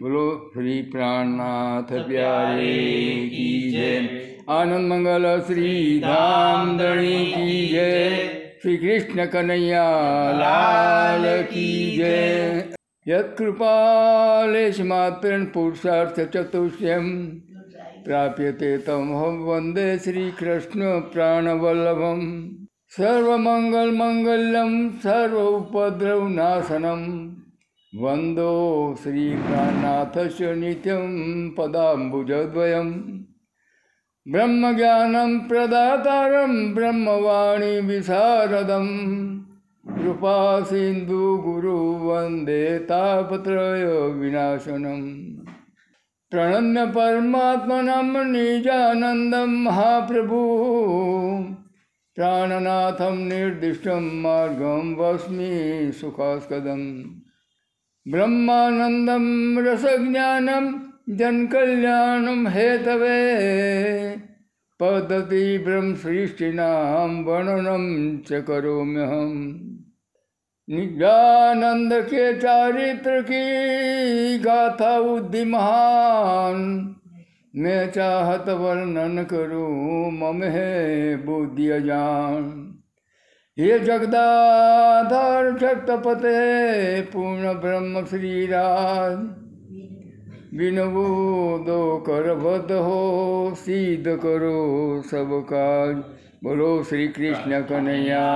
[0.00, 2.72] બોલો શ્રી પ્રાણનાથ પ્યારે
[3.36, 4.08] કી જય.
[4.48, 8.10] આનંદ મંગલ શ્રી ધામ ધણી કી જય.
[8.62, 9.90] શ્રી કૃષ્ણ કનૈયા
[10.38, 12.62] લાલ કી જય.
[13.08, 17.38] યત્કૃપાલેશ માત્ર પુરુષાર્થ ચતુષ્યમ.
[18.04, 22.50] પ્રાપ્યતે તમહમ વંદે શ્રી કૃષ્ણ પ્રાણવલ્લભમ.
[22.96, 27.39] સર્વમંગલ મંગલમ સર્વ ઉપદ્રવ નાશનમ.
[27.92, 31.14] વંદો શ્રી પ્રાણનાથસ્ય નિત્યમ
[31.54, 32.90] પદાંબુજદ્વયમ
[34.26, 38.90] બ્રહ્મજ્ઞાनं પ્રદાતારं બ્રહ્મવાણી વિશારદમ
[39.94, 45.00] કૃપા સિંધુ ગુરુ વંદે તાપત્રય વિનાશનમ
[46.32, 50.44] પ્રણમ્ય પરમાત્મનમ નિજાનંદમ મહાપ્રભુ
[52.16, 55.50] પ્રાણનાથમ નિર્દિષ્ટમ માર્ગમ વસ્મિ
[56.00, 56.86] સુખાસ્કદમ
[58.10, 59.26] બ્રહ્માનંદમ
[59.60, 60.66] રસજ્ઞાનમ
[61.12, 63.18] જનકલ્યાણમ હેતવે
[64.80, 67.84] પદ્ધતિ બ્રહ્મસૃષ્ટિનામ વર્ણનમ
[68.22, 69.36] ચ કરોમ્યહમ
[70.68, 76.64] નિજાનંદ કે ચારિત્ર કી ગાથા બુદ્ધિ મહાન
[77.54, 80.42] મેં ચાહત વર્ણન કરું મમ
[81.24, 82.50] બુદ્ધિ અજાન
[83.60, 89.18] હે જગદાધાર જગતપતે પૂર્ણ બ્રહ્મ શ્રી રાજ
[90.52, 91.02] બિનવો
[91.66, 93.00] દો કરબદ હો,
[93.64, 94.60] સિદ્ધ કરો
[95.10, 95.96] સબ કાજ.
[96.42, 98.30] બોલો શ્રી કૃષ્ણ કનૈયા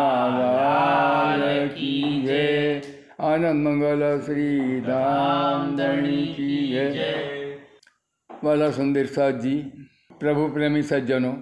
[1.75, 2.83] કી જય.
[3.19, 6.81] આનંદ મંગલ શ્રી ધામ ધણી કી
[8.45, 9.73] વાલા સુંદર સાહજી
[10.21, 11.33] પ્રભુ પ્રેમી સજ્જનો,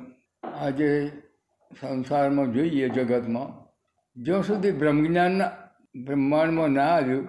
[0.44, 1.10] આજે
[1.80, 3.61] સંસારમાં જોઈએ જગતમાં
[4.16, 5.42] જ્યાં સુધી બ્રહ્મજ્ઞાન
[6.04, 7.28] બ્રહ્માંડમાં ના આવ્યું,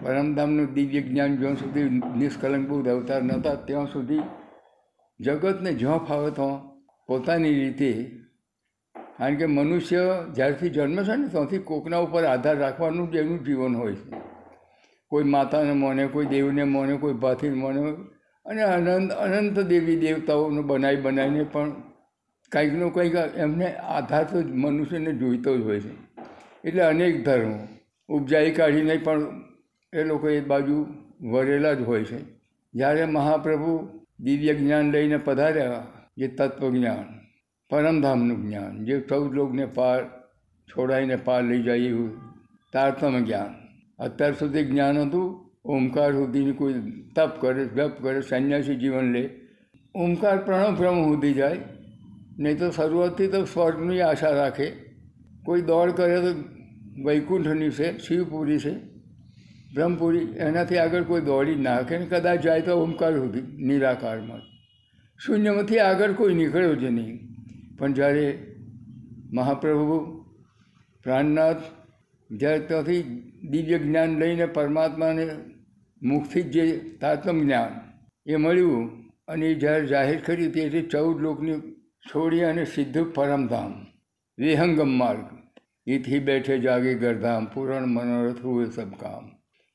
[0.00, 4.20] પરમધામનું દિવ્ય જ્ઞાન જ્યાં સુધી નિષ્કલંક અવતાર નહોતા, ત્યાં સુધી
[5.20, 6.48] જગતને જ્યાં ફાવે તો
[7.06, 8.10] પોતાની રીતે,
[9.18, 13.76] કારણ કે મનુષ્ય જ્યારથી જન્મ છે ને, ત્યાંથી કોકના ઉપર આધાર રાખવાનું જ એનું જીવન
[13.76, 14.16] હોય છે.
[15.08, 17.80] કોઈ માતાને મોને, કોઈ દેવને મોને, કોઈ ભાથીને મોને,
[18.46, 21.89] અને અનંત અનંત દેવી દેવતાઓનું બનાવી બનાવીને પણ
[22.52, 25.92] કંઈકનો કંઈક એમને આધાર તો મનુષ્યને જોઈતો જ હોય છે.
[26.64, 27.68] એટલે અનેક ધર્મો.
[28.08, 29.42] ઉપજાઈ કાઢીને પણ
[29.92, 30.86] એ લોકો એ બાજુ
[31.22, 32.18] વરેલા જ હોય છે.
[32.74, 35.86] જ્યારે મહાપ્રભુ દિવ્ય જ્ઞાન લઈને પધાર્યા,
[36.18, 37.04] જે તત્વજ્ઞાન,
[37.70, 40.04] પરમધામનું જ્ઞાન, જે ચૌદ લોકને પાર
[40.66, 42.10] છોડાઈને પાર લઈ જાય એવું
[42.72, 43.54] તારતમ જ્ઞાન.
[43.98, 46.74] અત્યાર સુધી જ્ઞાન હતું, ઓમકાર સુધીની કોઈ
[47.16, 49.30] તપ કરે, જપ કરે, સંન્યાસી જીવન લે.
[49.94, 51.56] ઓમકાર પ્રણવ બ્રહ્મ સુધી જાય.
[52.40, 54.70] નહીં તો શરૂઆતથી તો સ્વર્ગની આશા રાખે.
[55.44, 56.34] કોઈ દોડ કરે તો
[57.04, 58.74] વૈકુંઠની છે, શિવપુરી છે,
[59.74, 64.40] બ્રહ્મપુરી, એનાથી આગળ કોઈ દોડી ના શકે ને કદાચ જાય તો ઓમકાર સુધી, નિરાકારમાં.
[65.20, 67.20] શૂન્યમાંથી આગળ કોઈ નીકળ્યો જ નહીં.
[67.78, 68.38] પણ જ્યારે
[69.32, 70.24] મહાપ્રભુ
[71.04, 71.62] પ્રાણનાથ
[72.30, 73.02] જ્યારે ત્યાંથી
[73.50, 75.26] દિવ્ય જ્ઞાન લઈને પરમાત્માને
[76.02, 77.72] મુખથી જ જે તાત્મ જ્ઞાન
[78.26, 78.90] એ મળ્યું
[79.28, 83.86] અને એ જ્યારે જાહેર કરી તેથી ચૌદ લોકની છોડી અને સિદ્ધ પરમધામ
[84.38, 85.24] વિહંગમ માર્ગ.
[85.86, 89.30] એથી બેઠે જાગે ગરધામ, પૂરણ મનોરથ હોય સબ કામ.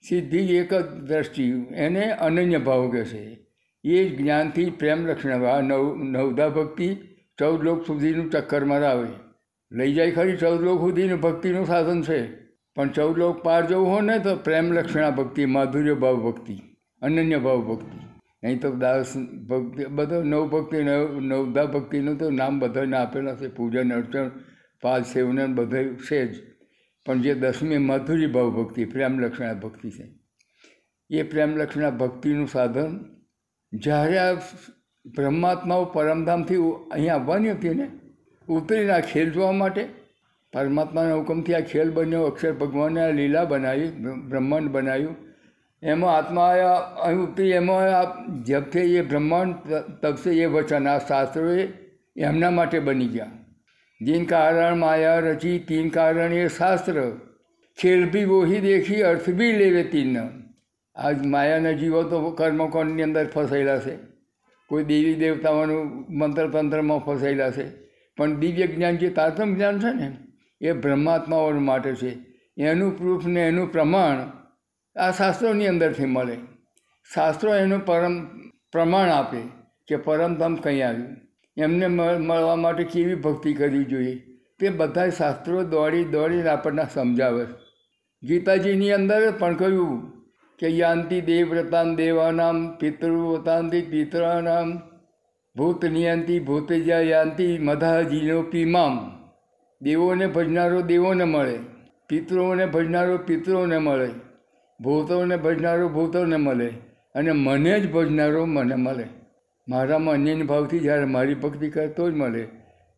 [0.07, 1.43] સિદ્ધિ એક જ દ્રષ્ટિ,
[1.75, 3.37] એને અનન્ય ભાવ કહેશે.
[3.83, 6.95] એ જ જ્ઞાનથી પ્રેમ લક્ષણ આ નવ, નવધા ભક્તિ
[7.39, 9.07] ચૌદ લોક સુધીનું ચક્કર મરાવે.
[9.71, 12.27] લઈ જાય ખરી ચૌદ લોક સુધીનું ભક્તિનું સાધન છે.
[12.75, 16.61] પણ ચૌદ લોક પાર જવું હોય ને તો પ્રેમ લક્ષણા ભક્તિ, માધુર્ય ભાવ ભક્તિ,
[17.01, 18.04] અનન્ય ભાવ ભક્તિ.
[18.45, 23.47] નહીં તો દાસ ભક્તિ, બધો નવ ભક્તિ, નવ, નવધા ભક્તિનું તો નામ બધાને આપેલા છે.
[23.47, 24.31] પૂજન, અર્ચન
[24.81, 26.35] પાલ સેવન, બધે છે જ.
[27.05, 29.27] પણ જે દસમી મધુરી ભાવ ભક્તિ, પ્રેમ
[29.59, 30.25] ભક્તિ છે.
[31.09, 32.99] એ પ્રેમલક્ષણા ભક્તિનું સાધન
[33.73, 34.33] જ્યારે આ
[35.05, 36.55] બ્રહ્માત્માઓ પરમધામથી
[36.91, 37.91] અહીં આવવાની હતી ને
[38.49, 39.87] ઉતરીને આ ખેલ જોવા માટે,
[40.53, 43.87] પરમાત્માના હુકમથી આ ખેલ બન્યો, અક્ષર ભગવાને આ લીલા બનાવી
[44.29, 45.24] બ્રહ્માંડ બનાવ્યું.
[45.83, 47.83] એમાં આત્માયા અયુક્તિ એમાં
[48.43, 49.53] જપ છે એ બ્રહ્માંડ
[50.01, 51.49] તપ છે, એ વચન, આ શાસ્ત્રો
[52.17, 53.31] એમના માટે બની ગયા.
[54.05, 57.11] જીન કારણ માયા રચી, તીન કારણ એ શાસ્ત્ર.
[57.77, 60.17] ખેલ ભી વોહી દેખી, અર્થ બી લેવે તીન.
[60.95, 63.95] આજ માયાના જીવો તો કર્મકોણની અંદર ફસાયેલા છે.
[64.67, 67.69] કોઈ દેવી દેવતાઓનું મંત્ર તંત્રમાં ફસાયેલા છે.
[68.17, 70.17] પણ દિવ્ય જ્ઞાન જે તારતમ જ્ઞાન છે ને,
[70.61, 72.17] એ બ્રહ્માત્માઓ માટે છે.
[72.57, 74.44] એનું પ્રૂફ ને એનું પ્રમાણ
[74.95, 76.37] આ શાસ્ત્રોની અંદરથી મળે.
[77.13, 78.13] શાસ્ત્રો એનું પરમ
[78.71, 79.41] પ્રમાણ આપે
[79.87, 81.15] કે પરમધામ કંઈ આવ્યું.
[81.57, 84.15] એમને મળવા માટે કેવી ભક્તિ કરવી જોઈએ?
[84.59, 87.45] તે બધા શાસ્ત્રો દોડી દોડીને આપણને સમજાવે
[88.23, 90.11] ગીતાજીની અંદર પણ કહ્યું
[90.59, 94.79] કે યાંતિ દેવવ્રતાન દેવાનામ પિતૃવ્રતાંતિ પિતરાનામ,
[95.55, 98.95] ભૂત નિયંતિ ભૂતજા યાંતિ મધાજીનો પીમામ
[99.81, 101.57] દેવોને ભજનારો દેવોને મળે.
[102.09, 104.09] પિતૃઓને ભજનારો પિતૃઓને મળે.
[104.79, 106.67] ભૂતોને ભજનારો ભૂતોને મળે
[107.15, 109.07] અને મને જ ભજનારો મને મળે.
[109.67, 112.47] મારામાં અન્યની ભાવથી જ્યારે મારી ભક્તિ કરે તો જ મળે.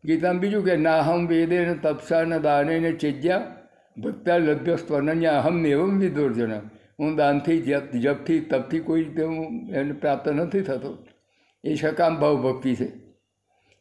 [0.06, 3.56] ગીતામાં બીજું કે, ના હમ વેદે ને તપસા ને દાને ને ચેજ્યા
[3.98, 6.52] ભક્તા લભ્ય સ્વનન્ય અહમ એવમ વિદોર્જન
[7.00, 11.08] હું દાનથી જપ, જપથી, તપથી કોઈ રીતે હું એને પ્રાપ્ત નથી થતો.
[11.64, 12.88] એ સકામ ભાવ ભક્તિ છે.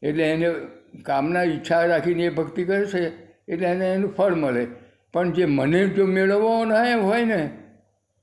[0.03, 0.55] એટલે એને
[1.03, 3.09] કામના ઈચ્છા રાખીને એ ભક્તિ કરે છે,
[3.49, 4.67] એટલે એને એનું ફળ મળે.
[5.13, 7.66] પણ જે મને જો મેળવવો ના હોય ને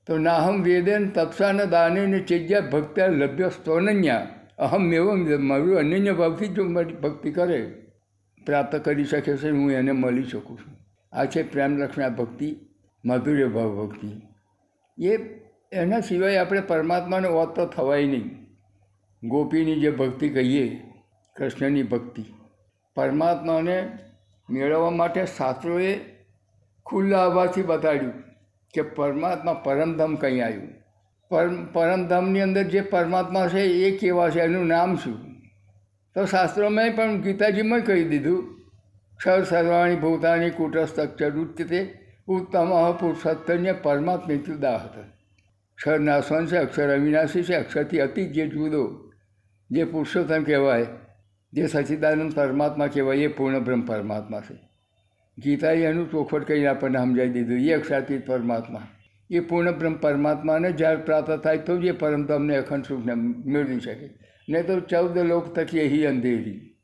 [0.06, 4.26] તો નાહમ વેદેન તપસાન દાને ને ચેજ્યા ભક્ત્યા લભ્ય સ્તોનન્યા.
[4.58, 6.64] અહમ એવમ મારું અનન્ય ભાવથી જો
[7.02, 7.60] ભક્તિ કરે,
[8.46, 10.74] પ્રાપ્ત કરી શકે છે, હું એને મળી શકું છું.
[11.12, 12.56] આ છે પ્રેમ લક્ષણા ભક્તિ,
[13.04, 14.10] માધુર્ય ભાવ ભક્તિ.
[14.98, 15.16] એ
[15.72, 18.46] એના સિવાય આપણે પરમાત્માને ઓત તો થવાય નહીં.
[19.22, 20.82] ગોપીની જે ભક્તિ કહીએ,
[21.36, 22.24] કૃષ્ણની ભક્તિ,
[22.96, 23.98] પરમાત્માને
[24.50, 25.98] મેળવવા માટે શાસ્ત્રોએ
[26.86, 28.23] ખુલ્લા આભારથી બતાડ્યું.
[28.74, 30.68] કે પરમાત્મા પરમધામ કંઈ આવ્યું?
[31.28, 34.40] પરમ, પરમધામની અંદર જે પરમાત્મા છે એ કેવા છે?
[34.40, 35.34] એનું નામ શું?
[36.14, 38.54] તો શાસ્ત્રોમાં પણ ગીતાજીમાં કહી દીધું
[39.24, 44.98] સર સર્વાણી ભૂતાની કુટસ્થક્ષર ઉચ્ચતે ઉત્તમ પુરુષોત્તન્ય પરમાત્મિત દાહત
[45.76, 49.10] ક્ષર નાશવન છે, અક્ષર અવિનાશી છે, અક્ષરથી અતિ જે જુદો
[49.70, 50.86] જે પુરુષોત્તમ કહેવાય,
[51.52, 54.73] જે સચિદાનંદ પરમાત્મા કહેવાય, એ પૂર્ણ બ્રહ્મ પરમાત્મા છે.
[55.38, 58.82] ગીતાએ એનું ચોખવટ કરીને આપણને સમજાવી દીધું એ અક્ષરાતીત પરમાત્મા.
[59.30, 63.14] એ પૂર્ણ બ્રહ્મ પરમાત્માને જ્યારે પ્રાપ્ત થાય તો જ એ પરમ તમને અખંડ સુખને
[63.46, 64.08] મેળવી શકે.
[64.48, 66.74] નહીં તો ચૌદ લોક તકી એહી અંધેરી.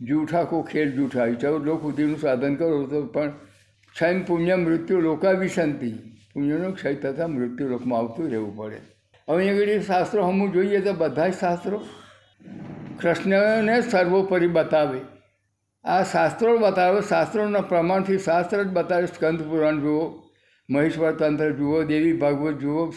[0.00, 3.30] જૂઠા કો ખેલ જૂઠા ચૌદ લોક સુધીનું સાધન કરો તો પણ
[3.94, 5.90] ક્ષય પુણ્ય, મૃત્યુ લોકાવિશંતિ
[6.34, 8.76] પુણ્યનો ક્ષય થતાં મૃત્યુ લોકમાં આવતું રહેવું પડે.
[9.28, 11.78] હવે આગળ શાસ્ત્રો હમું જોઈએ તો બધા જ શાસ્ત્રો
[13.00, 14.98] કૃષ્ણને સર્વોપરી બતાવે.
[15.86, 19.06] આ શાસ્ત્રો બતાવે, શાસ્ત્રોના પ્રમાણથી શાસ્ત્ર જ બતાવે.
[19.06, 20.22] સ્કંદ પુરાણ જુઓ,
[20.70, 22.90] મહેશ્વર તંત્ર જુઓ, દેવી ભાગવત જુઓ,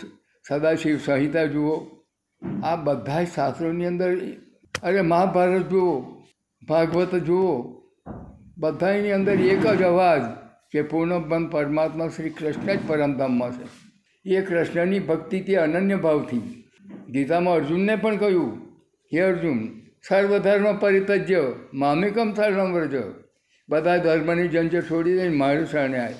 [0.48, 1.88] સદાશિવ સંહિતા જુઓ.
[2.64, 4.18] આ બધા શાસ્ત્રોની અંદર,
[4.84, 6.02] અરે મહાભારત જુઓ,
[6.68, 7.82] ભાગવત જુઓ
[8.58, 10.22] બધાની અંદર એક જ અવાજ
[10.72, 13.68] કે પૂર્ણબ્રહ્મ પરમાત્મા શ્રી કૃષ્ણ જ પરમધામમાં છે.
[14.26, 16.64] એ કૃષ્ણની ભક્તિથી અનન્ય ભાવથી.
[17.10, 18.58] ગીતામાં અર્જુનને પણ કહ્યું,
[19.14, 23.04] હે અર્જુન સર્વધર્મ પરિતજ્યો મામિકમ શરણમ વ્રજો
[23.70, 26.14] બધા ધર્મની જંજો છોડી દઈને મારું શરણે આય.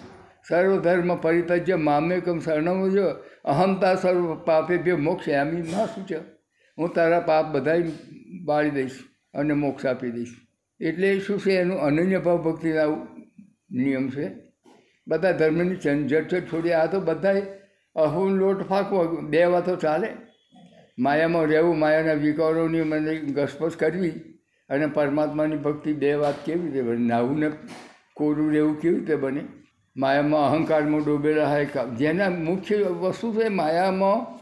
[0.50, 3.08] સર્વધર્મ પરિતજ્ય મામેકમ શરણમ વ્રજો
[3.46, 6.14] અહમતા સર્વ પાપેભ્ય મોક્ષ એમી ના સૂચ
[6.78, 7.84] હું તારા પાપ બધાય
[8.46, 9.00] બાળી દઈશ
[9.34, 10.36] અને મોક્ષ આપી દઈશ.
[10.80, 11.52] એટલે શું છે?
[11.52, 12.86] એનું અનન્ય ભાવ ભક્તિના
[13.72, 14.32] નિયમ છે.
[15.08, 16.72] બધા ધર્મની ઝંઝટ છોડી.
[16.72, 17.42] આ તો બધાય
[17.96, 20.08] અહુન લોટ ફાંકવો, બે વાતો ચાલે.
[21.00, 24.10] માયામાં રહેવું, માયાના વિકારોની મને ઘસપસ કરવી
[24.70, 27.08] અને પરમાત્માની ભક્તિ બે વાત કેવી રીતે બને?
[27.08, 27.52] નાવું ને
[28.14, 29.44] કોરું રહેવું કેવી રીતે બને?
[29.98, 31.68] માયામાં અહંકારમાં ડૂબેલા હોય
[31.98, 34.40] જેના મુખ્ય વસ્તુ છે માયામાં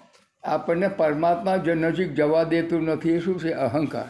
[0.47, 3.51] આપણને પરમાત્મા જે નજીક જવા દેતું નથી, એ શું છે?
[3.51, 4.07] અહંકાર.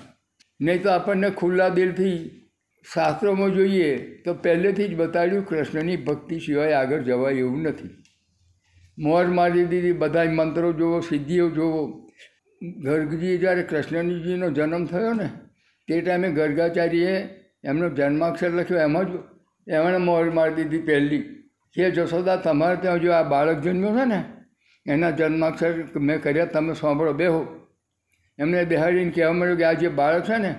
[0.62, 2.30] નહીં તો આપણને ખુલ્લા દિલથી
[2.94, 8.04] શાસ્ત્રોમાં જોઈએ તો પહેલેથી જ બતાડ્યું કૃષ્ણની ભક્તિ સિવાય આગળ જવાય એવું નથી.
[8.98, 12.07] મોર મારી દીધી બધા મંત્રો જુઓ સિદ્ધિઓ જુઓ
[12.62, 15.30] ગર્ગજી જ્યારે કૃષ્ણજીનો જન્મ થયો ને,
[15.88, 17.18] તે ટાઈમે ગર્ગાચાર્યએ
[17.64, 18.78] એમનો જન્માક્ષર લખ્યો.
[18.78, 19.16] એમાં જ
[19.68, 21.20] એમણે મોર મારી દીધી પહેલી.
[21.76, 24.24] કે જશોદા, તમારે ત્યાં જો આ બાળક જન્મ્યો છે ને,
[24.86, 27.42] એના જન્માક્ષર મેં કર્યા, તમે સાંભળો, બેહો.
[28.40, 30.56] એમને બેહાડીને કહેવા મળ્યું કે આ જે બાળક છે ને,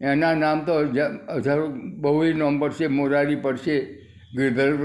[0.00, 0.80] એના નામ તો
[1.36, 1.66] હજારો
[2.00, 3.80] બહુ નામ પડશે, મોરારી પડશે,
[4.36, 4.76] ગિરધર,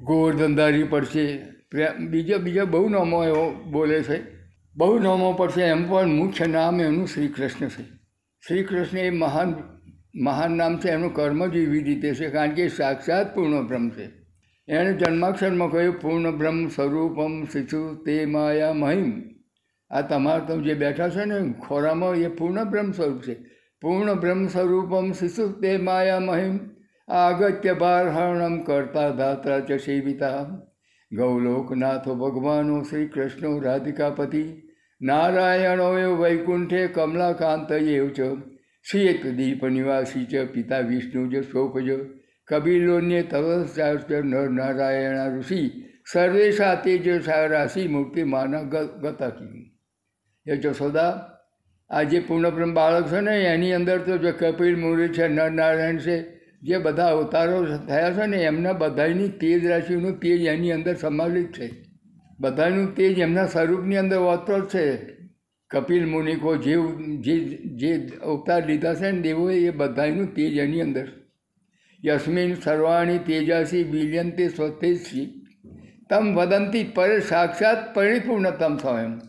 [0.00, 1.38] ગોવર્ધનધારી પડશે
[2.10, 4.37] બીજા બીજા બહુ નામો એવો બોલે છે.
[4.78, 7.82] બહુ નામો પડશે એમ પણ મુખ્ય નામ એનું શ્રી કૃષ્ણ છે.
[8.46, 9.54] શ્રી કૃષ્ણ એ મહાન
[10.14, 14.08] મહાન નામ છે, એનું કર્મ જ એવી રીતે છે, કારણ કે સાક્ષાત પૂર્ણ બ્રહ્મ છે.
[14.68, 19.22] એણે જન્માક્ષરમાં કહ્યું પૂર્ણ બ્રહ્મ સ્વરૂપમ શિશુ તે માયા મહિમ.
[19.90, 23.34] આ તમારા તમે જે બેઠા છે ને, ખોરામાં એ પૂર્ણ બ્રહ્મ સ્વરૂપ છે.
[23.80, 26.58] પૂર્ણ બ્રહ્મ સ્વરૂપમ શિશુ તે માયા મહિમ.
[27.08, 30.60] આગત્ય બારહરણમ કરતા ધાત્રા ચ સેવિતા.
[31.12, 34.67] ગૌલોકનાથો ભગવાનો શ્રી કૃષ્ણો રાધિકાપતિ.
[35.00, 38.20] નારાયણો વૈકુંઠે કમલાકાંત એવ ચ
[38.90, 41.90] શ્રીયત દીપ નિવાસી ચ પિતા વિષ્ણુ જ શોભજ
[42.46, 43.78] કબીલોન્ય તરસ
[44.08, 49.72] નર નારાયણ ઋષિ સર્વેશા તેજ રાશિ મૂર્તિ માના ગતકી.
[50.46, 51.34] એ જશોદા
[51.90, 55.98] આ જે પૂર્ણબ્રહ્મ બાળક છે ને, એની અંદર તો જે કપિલ મુનિ છે, નર નારાયણ
[55.98, 56.24] છે,
[56.62, 61.87] જે બધા અવતારો થયા છે ને, એમના બધાની તેજ રાશિનું તેજ એની અંદર સમાવિત છે.
[62.40, 65.18] બધાનું તેજ એમના સ્વરૂપની અંદર હોતો જ છે.
[65.70, 66.76] કપિલ મુનિકો જે
[67.16, 71.08] જે જે અવતાર લીધા છે ને દેવોએ, એ બધાનું તેજ એની અંદર.
[72.04, 75.46] યસ્મિન સર્વાણી તેજાસી બિલિયંતે સ્વતેજસી
[76.10, 79.20] તમ વદંતી પર સાક્ષાત પરિપૂર્ણતમ સ્વયં.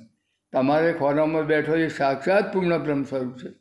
[0.53, 3.53] તમારે ખોરામાં બેઠો એ સાક્ષાત પૂર્ણ બ્રહ્મ સ્વરૂપ છે.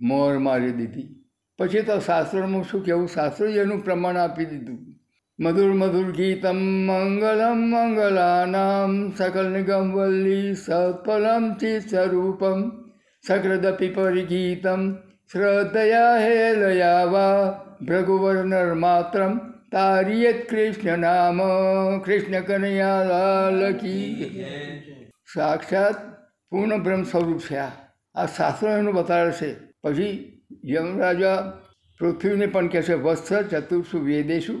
[0.00, 1.24] મોર મારી દીધી.
[1.58, 3.08] પછી તો શાસ્ત્રોમાં શું કહેવું?
[3.08, 4.95] શાસ્ત્રોએ એનું પ્રમાણ આપી દીધું.
[5.38, 9.48] મધુર મધુર ગીતમ મંગલમ મંગલાનામ સકલ
[9.90, 12.60] વલ્લી સત્ફલમ ચિત સ્વરૂપમ
[13.24, 14.82] સકૃદપી પરિગીતમ
[15.30, 17.34] શ્રદ્ધયા હેલયાવા
[17.82, 19.34] વા માત્રમ
[19.70, 21.42] તારિયત કૃષ્ણ નામ
[22.00, 24.30] કૃષ્ણ કનૈયા લાલ કી
[25.28, 25.98] સાક્ષાત
[26.52, 27.72] પૂર્ણ બ્રહ્મ સ્વરૂપ છે આ
[28.14, 29.50] આ શાસ્ત્ર એનું બતાવે છે
[29.82, 30.14] પછી
[30.68, 31.36] યમરાજા
[32.00, 34.56] પૃથ્વીને પણ કહે વસ્ત્ર ચતુર્ષુ વેદેશુ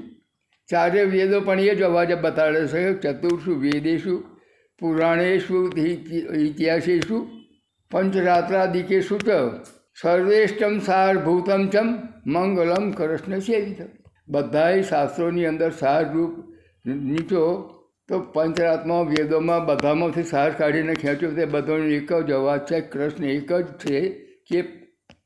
[0.68, 4.16] ચારે વેદો પણ એ જ અવાજ બતાડે છે, ચતુર્ષુ વેદેશુ,
[4.80, 5.58] પુરાણેશુ
[6.44, 7.18] ઇતિહાસેશુ
[7.90, 9.28] પંચરાત્રાદિકેશુ ચ,
[10.00, 11.88] સર્વેષ્ટમ સારભૂતમ ચમ,
[12.26, 13.80] મંગલમ કૃષ્ણ સેવિત
[14.28, 16.32] બધાય શાસ્ત્રોની અંદર સારરૂપ
[16.84, 17.44] નીચો,
[18.08, 23.50] તો પંચરાત્મા વેદોમાં બધામાંથી સાર કાઢીને ખેંચ્યો, તે બધાનો એક જ અવાજ છે, કૃષ્ણ એક
[23.52, 23.98] જ છે
[24.48, 24.58] કે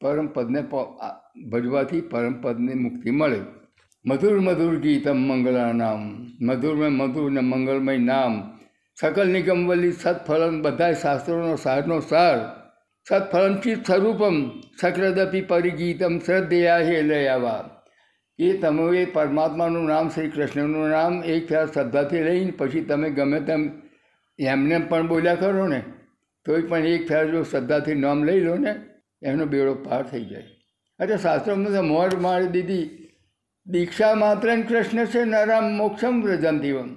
[0.01, 0.63] પરમપદને
[1.53, 3.41] ભજવાથી પરમપદને મુક્તિ મળે.
[4.05, 8.59] મધુર મધુર ગીતમ મંગલા નામ મધુરમય મધુર ને મંગલમય નામ.
[9.01, 12.39] સકલ નિગમવલ્લી સત્ફલન બધા શાસ્ત્રોનો સારનો સાર.
[13.09, 17.83] સત્ફલન ચિત સ્વરૂપમ, સક્રદપી પરિગીતમ શ્રદ્ધેયા હે લયાવા
[18.39, 23.41] એ તમે એ પરમાત્માનું નામ શ્રી કૃષ્ણનું નામ એક ફેર શ્રદ્ધાથી લઈને પછી તમે ગમે
[23.41, 23.71] તેમ
[24.39, 25.83] એમને પણ બોલ્યા કરો ને,
[26.45, 28.75] તોય પણ એક ફેર જો શ્રદ્ધાથી નામ લઈ લો ને,
[29.23, 30.43] એનો બેડો પાર થઈ જાય.
[30.99, 33.00] અચ્છા, શાસ્ત્રોમાં મોર મારી દીધી.
[33.73, 36.89] દીક્ષા માત્ર કૃષ્ણ છે, નરામ મોક્ષમ વ્રજંતીવમ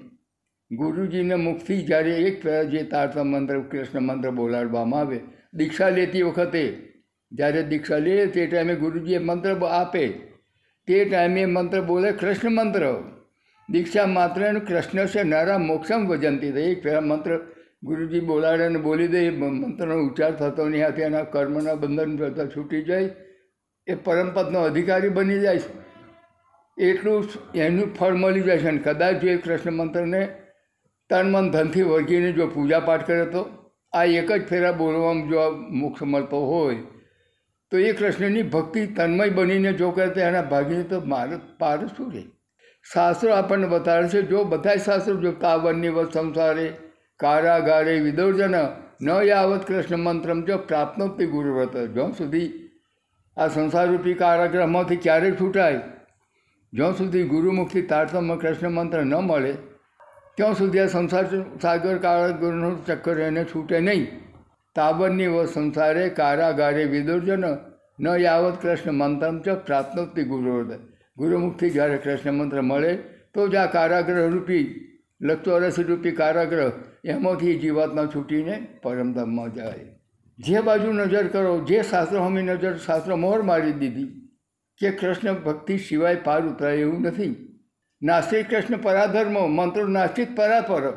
[0.72, 5.20] ગુરુજીને મુખથી જ્યારે એક ફેર જે તાર્થ મંત્ર, કૃષ્ણ મંત્ર બોલાડવામાં આવે,
[5.54, 6.64] દીક્ષા લેતી વખતે,
[7.32, 10.06] જ્યારે દીક્ષા લે તે ટાઈમે ગુરુજીએ મંત્ર આપે.
[10.88, 12.84] તે ટાઈમે મંત્ર બોલે કૃષ્ણ મંત્ર.
[13.70, 17.40] દીક્ષા માત્ર કૃષ્ણ છે નરા મોક્ષમ વજનતી એક ફેરા મંત્ર
[17.84, 22.84] ગુરુજી બોલાડે અને બોલી દે એ મંત્રનો ઉચ્ચાર થતો નહીં હાથે એના કર્મના બંધન છૂટી
[22.84, 23.10] જાય,
[23.88, 25.83] એ પરમપદનો અધિકારી બની જાય છે.
[26.78, 30.22] એટલું એનું ફળ મળી જાય છે કદાચ જો એ કૃષ્ણ મંત્રને
[31.10, 33.44] તન મન ધનથી વર્ગીને જો પૂજાપાઠ કરે તો
[33.94, 35.44] આ એક જ ફેરા બોલવામાં જો
[35.82, 36.78] મોક્ષ મળતો હોય,
[37.72, 42.12] તો એ કૃષ્ણની ભક્તિ તન્મય બનીને જો કરે તો એના ભાગીને તો મારે પાર શું
[42.14, 42.24] રહે?
[42.86, 46.68] શાસ્ત્રો આપણને બતાવે છે, જો બધા શાસ્ત્રો, જો તાવરની વત સંસારે,
[47.20, 48.58] કારાગારે વિદોર્જન,
[49.02, 52.50] ન યાવત કૃષ્ણ મંત્રમ જો પ્રાપ્નોક્તિ ગુરુવ્રત, જ્યાં સુધી
[53.38, 55.82] આ સંસારરૂપી કારાગ્રહમાંથી ક્યારે છૂટાય
[56.74, 59.54] જ્યાં સુધી ગુરુમુખથી તારતમ્ય કૃષ્ણ મંત્ર ન મળે,
[60.38, 61.26] ત્યાં સુધી આ સંસાર
[61.62, 64.08] સાગર કારાગરનો ચક્કર એને છૂટે નહીં.
[64.76, 67.46] તાબરની વ સંસારે કારાગારે વિદુર્જન,
[68.00, 70.82] ન યાવત કૃષ્ણ મંત્રમ ચ પ્રાપ્નોક્તિ ગુરુવ્રત
[71.18, 72.94] ગુરુમુખથી જ્યારે કૃષ્ણ મંત્ર મળે,
[73.34, 74.66] તો જ આ કારાગ્રહ રૂપી
[75.22, 76.74] લક્ષોરસી રૂપી કારાગ્રહ,
[77.06, 79.88] એમાંથી જીવાતમાં છૂટીને પરમધામમાં જાય.
[80.40, 84.12] જે બાજુ નજર કરો, જે શાસ્ત્રો હમી નજર, શાસ્ત્રો મોર મારી દીધી
[84.84, 87.60] કે કૃષ્ણ ભક્તિ સિવાય પાર ઉતરાય એવું નથી.
[88.02, 90.92] નાસ્તિક કૃષ્ણ પરાધર્મ, મંત્રો નાસ્તિક પરાપર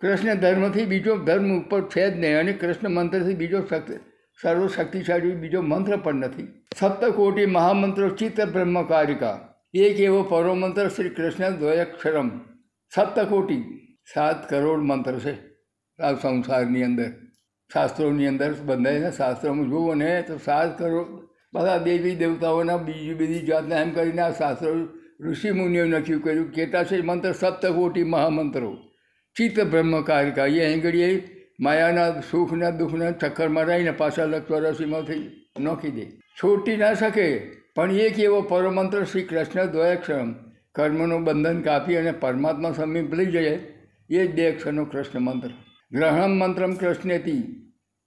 [0.00, 3.94] કૃષ્ણ ધર્મથી બીજો ધર્મ ઉપર છે નહીં અને કૃષ્ણ મંત્રથી બીજો શક્તિ,
[4.42, 6.64] સર્વશક્તિશાળી બીજો મંત્ર પણ નથી.
[6.78, 9.54] સપ્તકોટી મહામંત્રો ચિત્ત બ્રહ્મકારિકા.
[9.74, 12.30] એક એવો પરોમંત્ર શ્રી કૃષ્ણ દ્વયક્ષરમ.
[12.94, 13.60] સપ્તકોટી.
[14.14, 15.34] સાત કરોડ મંત્ર છે.
[16.02, 17.10] આ સંસારની અંદર.
[17.72, 23.80] શાસ્ત્રોની અંદર બંધાઈને શાસ્ત્રોમાં જુઓ ને તો સાત કરોડ બધા દેવી દેવતાઓના બીજી બધી જાતના
[23.80, 24.72] એમ કરીને આ શાસ્ત્ર
[25.20, 28.76] ઋષિ મુનિઓ નક્કી કર્યું કેતા છે મંત્ર સપ્તકોટી મહામંત્રો.
[29.36, 31.28] ચિત્ત બ્રહ્મકારિકા એ આંગળીએ
[31.60, 36.06] માયાના સુખના દુઃખના ચક્કરમાં રહીને પાછા લક્ષરસીમાંથી નોખી દે.
[36.10, 37.38] છોટી ના શકે,
[37.74, 40.34] પણ એક એવો પરમંત્ર શ્રી કૃષ્ણ દ્વયક્ષરમ
[40.74, 43.58] કર્મનું બંધન કાપી અને પરમાત્મા સમીપ લઈ જાય,
[44.10, 45.50] એ જ બે કૃષ્ણ મંત્ર.
[45.92, 47.42] ગ્રહણમ મંત્રમ કૃષ્ણેતી.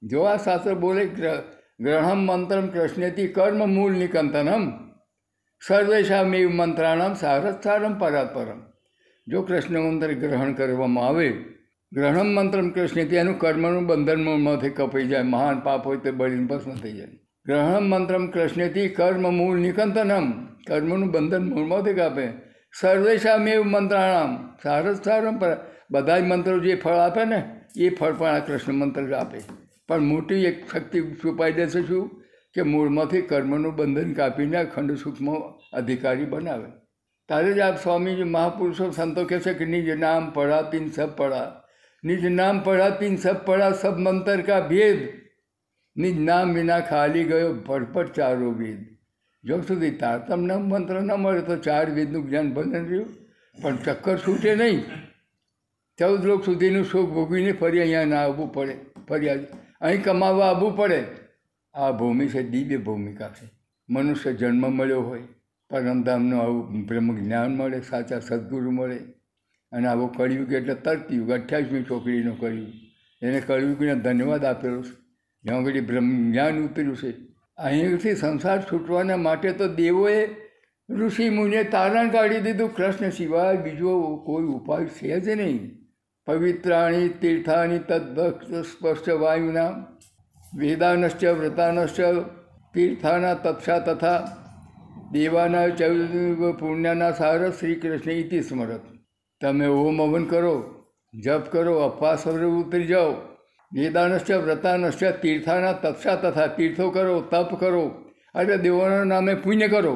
[0.03, 1.05] જો આ શાસ્ત્ર બોલે
[1.81, 4.65] ગ્રહણમ મંત્રમ કૃષ્ણેતી કર્મ મૂળ નિકંતનમ
[5.61, 8.59] સર્વેશામેવ મંત્રાણમ સારસારમ પરાત્પરમ
[9.27, 11.29] જો કૃષ્ણ મંત્ર ગ્રહણ કરવામાં આવે
[11.91, 16.75] ગ્રહણમ મંત્રમ કૃષ્ણેતી એનું કર્મનું બંધન મૂળમાંથી કપાઈ જાય મહાન પાપ હોય તે બળીને ભસ્મ
[16.75, 20.29] થઈ જાય ગ્રહણમ મંત્રમ કૃષ્ણેથી કર્મ મૂળ નિકંતનમ
[20.67, 22.27] કર્મનું બંધન મૂળમાંથી કાપે
[22.73, 25.51] સર્વેશામેવ મંત્રાણામ સારસ સારમ પર
[25.89, 27.41] બધા જ મંત્રો જે ફળ આપે ને
[27.77, 29.60] એ ફળ પણ આ કૃષ્ણ મંત્ર જ આપે
[29.91, 32.11] પણ મોટી એક શક્તિ છુપાઈ દેશે છે શું
[32.55, 35.41] કે મૂળમાંથી કર્મનું બંધન કાપીને અખંડ સુખમાં
[35.79, 36.69] અધિકારી બનાવે.
[37.29, 41.47] તારે જ આપ સ્વામી મહાપુરુષો સંતો કહે છે કે નિજ નામ પડા પિન સબ પડા
[42.03, 44.99] નિજ નામ પડા પિન સબ પડા સબ મંતર કા ભેદ.
[45.95, 48.81] નિજ નામ વિના ખાલી ગયો ભરપટ ચારો વેદ.
[49.43, 53.09] જો સુધી તાર તારતમને મંત્ર ન મળે તો ચાર વેદનું જ્ઞાન બંધન રહ્યું.
[53.57, 54.79] પણ ચક્કર છૂટે નહીં.
[55.99, 58.75] ચૌદ લોક સુધીનું સુખ ભોગવીને ફરી અહીંયા ના આવવું પડે.
[59.09, 59.29] ફરી
[59.81, 61.03] અહીં કમાવા આવવું પડે.
[61.73, 63.49] આ ભૂમિ છે દિવ્ય ભૂમિકા છે.
[63.89, 65.23] મનુષ્ય જન્મ મળ્યો હોય,
[65.69, 68.99] પરમધામનું આવું બ્રહ્મ જ્ઞાન મળે, સાચા સદગુરુ મળે.
[69.71, 72.73] અને આવો કળિયુગ એટલે તરતયુગ અઠ્યાવીસમી છોકરીનું કળિયુગ.
[73.21, 74.95] એને કળિયુગને ધન્યવાદ આપેલો છે.
[75.43, 77.11] જ્યાં આગળ બ્રહ્મ જ્ઞાન ઉતર્યું છે,
[77.57, 80.29] અહીંથી સંસાર છૂટવાના માટે તો દેવોએ
[80.89, 82.75] ઋષિ મુનિએ તારણ કાઢી દીધું.
[82.75, 85.80] કૃષ્ણ સિવાય બીજો કોઈ ઉપાય છે જ નહીં.
[86.31, 89.71] પવિત્રાણી તીર્થાની તદ્ભક્ત સ્પર્શ વાયુના
[90.53, 91.99] વેદાનશ્ચ વ્રતાનશ્ચ
[92.73, 94.19] તીર્થાના તપસા તથા
[95.13, 96.13] દેવાના ચૌદ
[96.59, 98.85] પુણ્યના સાર શ્રી કૃષ્ણ ઇતિ સ્મરત
[99.41, 100.53] તમે ઓમ હવન કરો
[101.13, 103.11] જપ કરો અપવાસ ઉતરી જાઓ
[103.71, 107.83] વેદાનશ્ચ વ્રતાનશ્ચ તીર્થાના તપસા તથા તીર્થો કરો તપ કરો
[108.35, 109.93] એટલે દેવોના નામે પુણ્ય કરો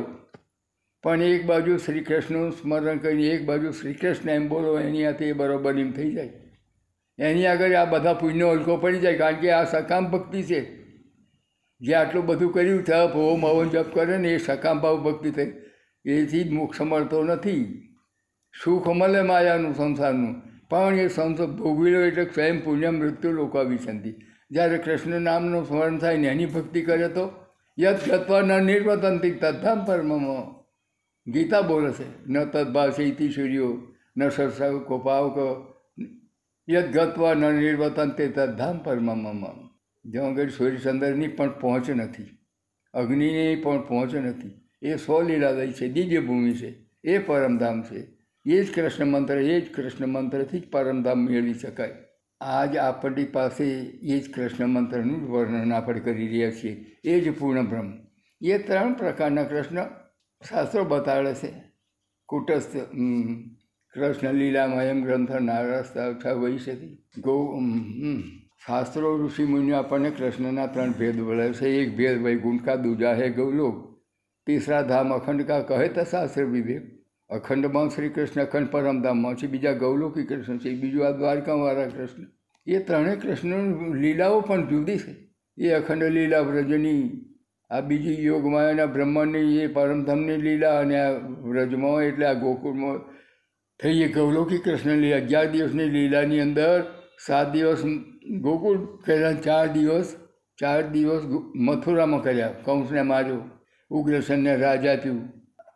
[1.05, 5.25] પણ એક બાજુ શ્રી કૃષ્ણનું સ્મરણ કરીને એક બાજુ શ્રી કૃષ્ણ એમ બોલો, એની હાથે
[5.25, 6.29] એ બરોબર એમ થઈ જાય.
[7.19, 10.85] એની આગળ આ બધા પુણ્યનો હલકો પડી જાય, કારણ કે આ સકામ ભક્તિ છે.
[11.81, 15.51] જે આટલું બધું કર્યું તપ હોમ, હવન, જપ કરે ને એ સકામ ભાવ ભક્તિ થઈ.
[16.05, 17.89] એથી જ મોક્ષ મળતો નથી.
[18.63, 20.41] સુખ મળે માયાનું, સંસારનું.
[20.69, 24.13] પણ એ સંસાર ભોગવેલો એટલે સ્વયં પુણ્ય મૃત્યુ લોકો વિસંતિ
[24.51, 27.33] જ્યારે કૃષ્ણ નામનું સ્મરણ થાય ને એની ભક્તિ કરે તો
[27.79, 30.64] યદ ગત્વા ન નિર્વતંતિ તદ્ધામ પરમમાં.
[31.27, 33.70] ગીતા બોલે છે, ન તદ્ભાષે ઇતિ સૂર્યો,
[34.17, 35.38] ન સરસાવ કોપાવક
[36.70, 39.55] યદ ગત્વા ન નિર્વતંતે તદ્ધામ પરમમાં
[40.05, 42.29] જ્યાં આગળ સૂર્યચંદ્રની પણ પહોંચ નથી,
[42.94, 46.72] અગ્નિની પણ પહોંચ નથી, એ સો લીલાદય છે, દિવ્ય ભૂમિ છે,
[47.03, 48.08] એ પરમધામ છે,
[48.46, 51.96] એ જ કૃષ્ણ મંત્ર, એ જ કૃષ્ણ મંત્રથી જ પરમધામ મેળવી શકાય.
[52.41, 53.65] આજ આપણી પાસે
[54.13, 57.94] એ જ કૃષ્ણ મંત્રનું વર્ણન આપણે કરી રહ્યા છીએ, એ જ પૂર્ણ બ્રહ્મ.
[58.42, 60.04] એ ત્રણ પ્રકારના કૃષ્ણ
[60.50, 61.51] શાસ્ત્રો બતાડે છે.
[62.27, 62.77] કુટસ્થ
[63.94, 67.60] કૃષ્ણ લીલા મયમ ગ્રંથ નારસ્તા વૈશતી ગૌ
[68.66, 71.68] શાસ્ત્રો ઋષિ મુનિઓ આપણને કૃષ્ણના ત્રણ ભેદ બોલાવે છે.
[71.70, 73.75] એક ભેદ વૈકુંઠ ગુંડકા દૂજા હે ગૌલોક.
[74.48, 76.84] તીસરા ધામ અખંડ કહે તો શાસ્ત્ર વિવેક.
[77.29, 79.48] અખંડમાં શ્રી કૃષ્ણ, અખંડ પરમધામમાં છે.
[79.48, 80.70] બીજા ગૌલોકી કૃષ્ણ છે.
[80.81, 82.24] બીજું આ દ્વારકાવાળા કૃષ્ણ.
[82.68, 85.14] એ ત્રણેય કૃષ્ણની લીલાઓ પણ જુદી છે.
[85.58, 86.98] એ અખંડ લીલા વ્રજની
[87.72, 91.12] આ બીજી યોગમાયાના બ્રહ્માંડની એ પરમધામની લીલા અને આ
[91.50, 93.00] વ્રજમાં એટલે આ ગોકુળમાં
[93.80, 95.18] થઈ એ ગૌલોકી લીલા.
[95.18, 96.86] અગિયાર દિવસની લીલાની અંદર
[97.28, 97.82] સાત દિવસ
[98.42, 100.16] ગોકુળ કર્યા, ચાર દિવસ
[100.60, 101.24] ચાર દિવસ
[101.56, 103.42] મથુરામાં કર્યા, કંસને માર્યો,
[103.92, 105.24] ઉગ્રસેનને રાજ આપ્યું.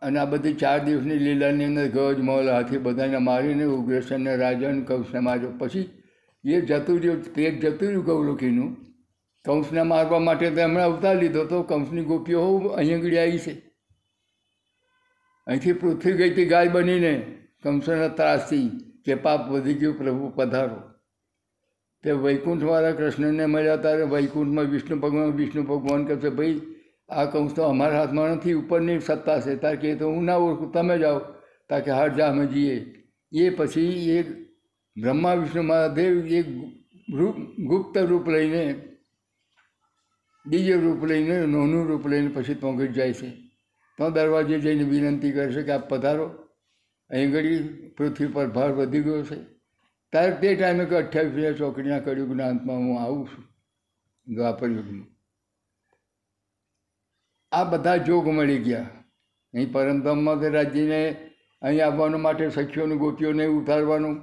[0.02, 4.82] અને આ બધી ચાર દિવસની લીલાની અંદર ગજ, મોલ, હાથી બધાને મારીને ઉગ્રસેનને રાજા અને
[4.82, 5.52] કંસને માર્યો.
[5.60, 5.88] પછી
[6.43, 8.69] એ જતું રહ્યું તે જતું રહ્યું ગૌલોકીનું
[9.45, 13.69] કંસને મારવા માટે તો એમણે અવતાર લીધો તો કંસની ગોપીઓ અહીં આગળ આવી છે.
[15.47, 18.69] અહીંથી પૃથ્વી ગઈથી ગાય બનીને કંસના ત્રાસથી
[19.06, 20.82] કે પાપ વધી ગયું પ્રભુ પધારો.
[22.04, 26.62] તે વૈકુંઠવાળા કૃષ્ણને મળ્યા ત્યારે વૈકુંઠમાં વિષ્ણુ ભગવાન વિષ્ણુ ભગવાન કહે છે, ભાઈ,
[27.10, 29.56] આ કંસ તો અમારા હાથમાં નથી, ઉપરની સત્તા છે.
[29.56, 31.19] તાર કે તો, હું ના ઓળખું, તમે જાઓ.
[31.69, 32.95] તાકે હાર જા, અમે જઈએ.
[33.36, 34.32] એ પછી એક
[35.02, 36.45] બ્રહ્મા, વિષ્ણુ, મહાદેવ એક
[37.13, 38.88] રૂપ ગુપ્ત રૂપ લઈને
[40.45, 43.30] બીજે રૂપ લઈને, નોનું રૂપ લઈને પછી પહોંચી જાય છે.
[43.97, 46.25] તો દરવાજે જઈને વિનંતી કરે છે કે આપ પધારો.
[47.10, 47.63] અહીં ઘડી
[47.97, 49.43] પૃથ્વી પર ભાર વધી ગયો છે.
[50.12, 53.43] ત્યારે તે ટાઈમે કે અઠ્યાવીસ ચોકડીના કળિયુગના અંતમાં હું આવું છું,
[54.36, 55.08] દ્વાપર યુગમાં.
[57.52, 58.89] આ બધા જોગ મળી ગયા.
[59.54, 61.30] અહીં પરમધામમાં તે રાજ્યને
[61.62, 64.15] અહીં આવવાનું માટે સખીઓને, ગોપીઓને ઉતારવાનું.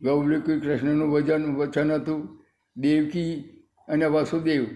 [0.00, 2.44] ગૌરી કૃષ્ણનું વજન, વચન હતું.
[2.76, 3.40] દેવકી
[3.88, 4.66] અને વસુદેવ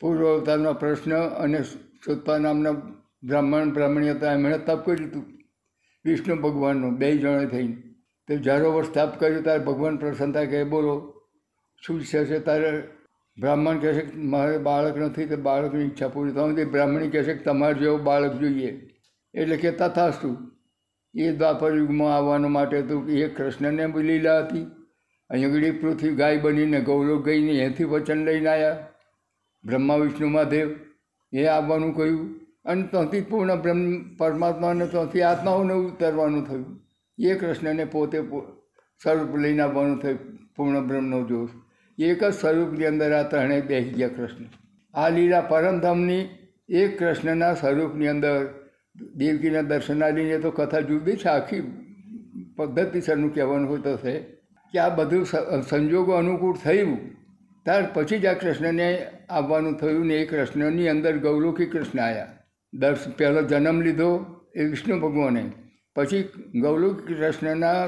[0.00, 1.62] પૂર્વ અવતારનો પ્રશ્ન અને
[2.04, 2.72] સુત્પા નામના
[3.22, 5.24] બ્રાહ્મણ બ્રાહ્મણી હતા એમણે તપ કર્યું હતું
[6.04, 7.82] વિષ્ણુ ભગવાનનું, બે જણે થઈને.
[8.28, 11.22] તે જ્યારે વર્ષ તપ કર્યું ત્યારે ભગવાન પ્રસન્ન થાય કે બોલો,
[11.86, 12.38] શું છે?
[12.38, 12.82] તારે
[13.40, 16.54] બ્રાહ્મણ કહેશે કે, મારે બાળક નથી, તે બાળકની ઈચ્છા પૂરી થવાની.
[16.54, 18.90] તે બ્રાહ્મણી કહેશે કે, તમારે જેવું બાળક જોઈએ.
[19.34, 20.36] એટલે કે તથાસ્તુ.
[21.16, 24.66] એ દ્વાપર યુગમાં આવવાનું માટે કે એ કૃષ્ણને લીલા હતી.
[25.30, 28.87] અહીં આગળ પૃથ્વી ગાય બનીને ગૌલોક ગઈને એથી વચન લઈને આવ્યા
[29.64, 30.68] બ્રહ્મા, વિષ્ણુ, મહાદેવ,
[31.32, 33.80] એ આવવાનું કહ્યું અને ત્યાંથી પૂર્ણ બ્રહ્મ
[34.16, 36.80] પરમાત્માને ત્યાંથી આત્માઓને ઉતરવાનું થયું.
[37.18, 38.20] એ કૃષ્ણને પોતે
[39.02, 40.18] સ્વરૂપ લઈને આવવાનું થયું,
[40.56, 41.50] પૂર્ણ બ્રહ્મનો જોશ.
[41.98, 44.44] એક જ સ્વરૂપની અંદર આ ત્રણેય બેસી ગયા કૃષ્ણ.
[44.94, 46.22] આ લીલા પરમધામની
[46.68, 48.34] એક કૃષ્ણના સ્વરૂપની અંદર
[49.16, 51.62] દેવકીના દર્શનાલીને તો કથા જુદી છે, આખી
[52.56, 54.18] પદ્ધતિસરનું કહેવાનું હોય તો છે.
[54.72, 55.26] કે આ બધું
[55.62, 56.98] સંજોગો અનુકૂળ થયું
[57.66, 58.88] ત્યાર પછી જ આ કૃષ્ણને
[59.30, 62.34] આવવાનું થયું ને એ કૃષ્ણની અંદર ગૌલોકી કૃષ્ણ આવ્યા
[62.72, 64.10] દર્શ પહેલો જન્મ લીધો
[64.56, 65.42] એ વિષ્ણુ ભગવાને.
[65.96, 66.22] પછી
[66.60, 67.80] ગૌલોકી કૃષ્ણના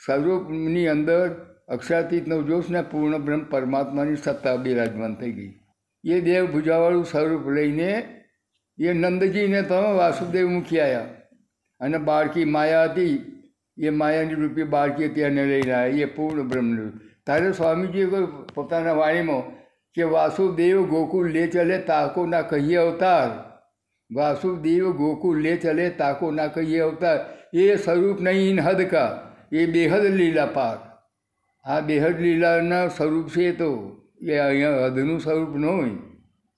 [0.00, 1.26] સ્વરૂપની અંદર
[1.68, 5.52] અક્ષરાતીતનો જોશ ને પૂર્ણ બ્રહ્મ પરમાત્માની સત્તા બિરાજમાન થઈ ગઈ.
[6.04, 7.90] એ દેવ ભૂજાવાળું સ્વરૂપ લઈને
[8.78, 11.08] એ નંદજીને તો વાસુદેવ મૂકી આવ્યા
[11.80, 13.16] અને બાળકી માયા હતી.
[13.78, 16.90] એ માયાની રૂપી બાળકી તેને લઈને આવ્યા એ પૂર્ણ બ્રહ્મનું
[17.26, 18.06] ત્યારે સ્વામીજીએ
[18.54, 19.48] પોતાના વાણીમાં
[19.96, 23.30] કે વાસુદેવ ગોકુળ લે ચલે તાકો ના કહીએ અવતાર.
[24.10, 27.18] વાસુદેવ ગોકુલ લે ચલે તાકો ના કહીએ અવતાર.
[27.54, 29.10] એ સ્વરૂપ નહીં હદ કા,
[29.52, 30.78] એ બેહદ લીલા પાર.
[31.64, 33.70] આ બેહદ લીલાના સ્વરૂપ છે તો.
[34.22, 35.90] એ અહીંયા હદનું સ્વરૂપ ન હોય.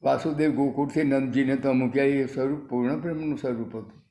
[0.03, 4.03] વાસુદેવ ગોકુળથી નંદજીને તો મૂક્યા એ સ્વરૂપ પૂર્ણ પ્રેમનું સ્વરૂપ હતું.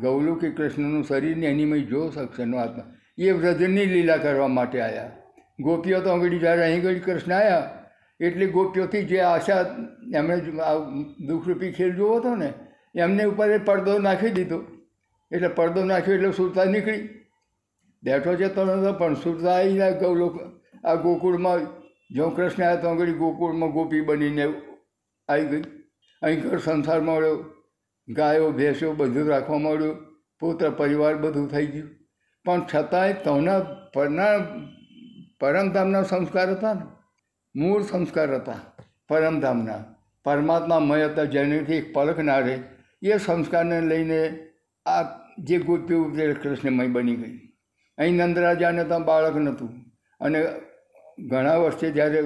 [0.00, 2.84] ગૌલુકી કૃષ્ણનું શરીરને એનીમય જો શકશેનો આત્મા.
[3.18, 5.21] એ વ્રજની લીલા કરવા માટે આવ્યા
[5.58, 7.70] ગોપીઓ તો આગળ જ્યારે અહીં આગળ કૃષ્ણ આવ્યા
[8.20, 9.62] એટલે ગોપીઓથી જે આશા,
[10.14, 10.36] એમણે
[11.28, 12.52] દુઃખરૂપી ખેલ જોવો હતો ને,
[12.94, 14.58] એમને ઉપર એ પડદો નાખી દીધો.
[15.30, 17.08] એટલે પડદો નાખ્યો એટલે સુરતા નીકળી.
[18.02, 20.34] બેઠો છે તો નતો, પણ સુરતા આવીને ગૌલોક
[20.84, 21.66] આ ગોકુળમાં
[22.10, 24.44] જો કૃષ્ણ આવ્યા તો આગળ ગોકુળમાં ગોપી બનીને
[25.28, 25.62] આવી ગઈ.
[26.22, 27.44] અહીં ઘર સંસાર મળ્યો.
[28.08, 29.96] ગાયો, ભેંસો બધું રાખવા મળ્યું.
[30.40, 31.90] પુત્ર, પરિવાર બધું થઈ ગયું.
[32.44, 33.60] પણ છતાંય તોના
[33.94, 34.36] પરના
[35.42, 36.84] પરમધામના સંસ્કાર હતા ને?
[37.54, 38.58] મૂળ સંસ્કાર હતા
[39.08, 39.80] પરમધામના.
[40.24, 42.58] પરમાત્મામય હતા, જેનેથી એક પલક ના રહે.
[43.02, 44.20] એ સંસ્કારને લઈને
[44.86, 45.02] આ
[45.38, 47.36] જે ગોપી ઉપજે કૃષ્ણમય બની ગઈ.
[47.98, 49.70] અહીં નંદરાજાને તો બાળક નહોતું.
[50.20, 50.44] અને
[51.18, 52.22] ઘણા વર્ષે જ્યારે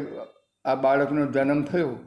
[0.64, 1.98] આ બાળકનો જન્મ થયો,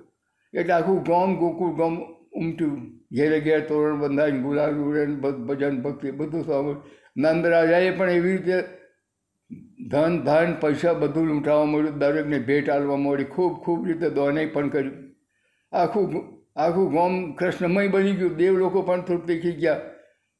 [0.53, 1.95] એટલે આખું ગામ ગોકુળ ગામ
[2.33, 2.79] ઉમટ્યું.
[3.11, 5.05] ઘેરે ઘેર તોરણ બંધાઈને ગુલાલ ઉડે
[5.47, 6.83] ભજન ભક્તિ બધું સાંભળ્યું.
[7.17, 8.78] નંદરાજાએ પણ એવી રીતે
[9.87, 11.97] ધન ધન, પૈસા બધું લૂંટાવા મળ્યું.
[11.97, 13.23] દરેકને ભેટ આલવા મળી.
[13.23, 14.93] ખૂબ ખૂબ રીતે દોનાઈ પણ કર્યું.
[15.71, 16.23] આખું
[16.55, 18.35] આખું ગામ કૃષ્ણમય બની ગયું.
[18.35, 19.81] દેવ લોકો પણ તૃપ્તિ થઈ ગયા.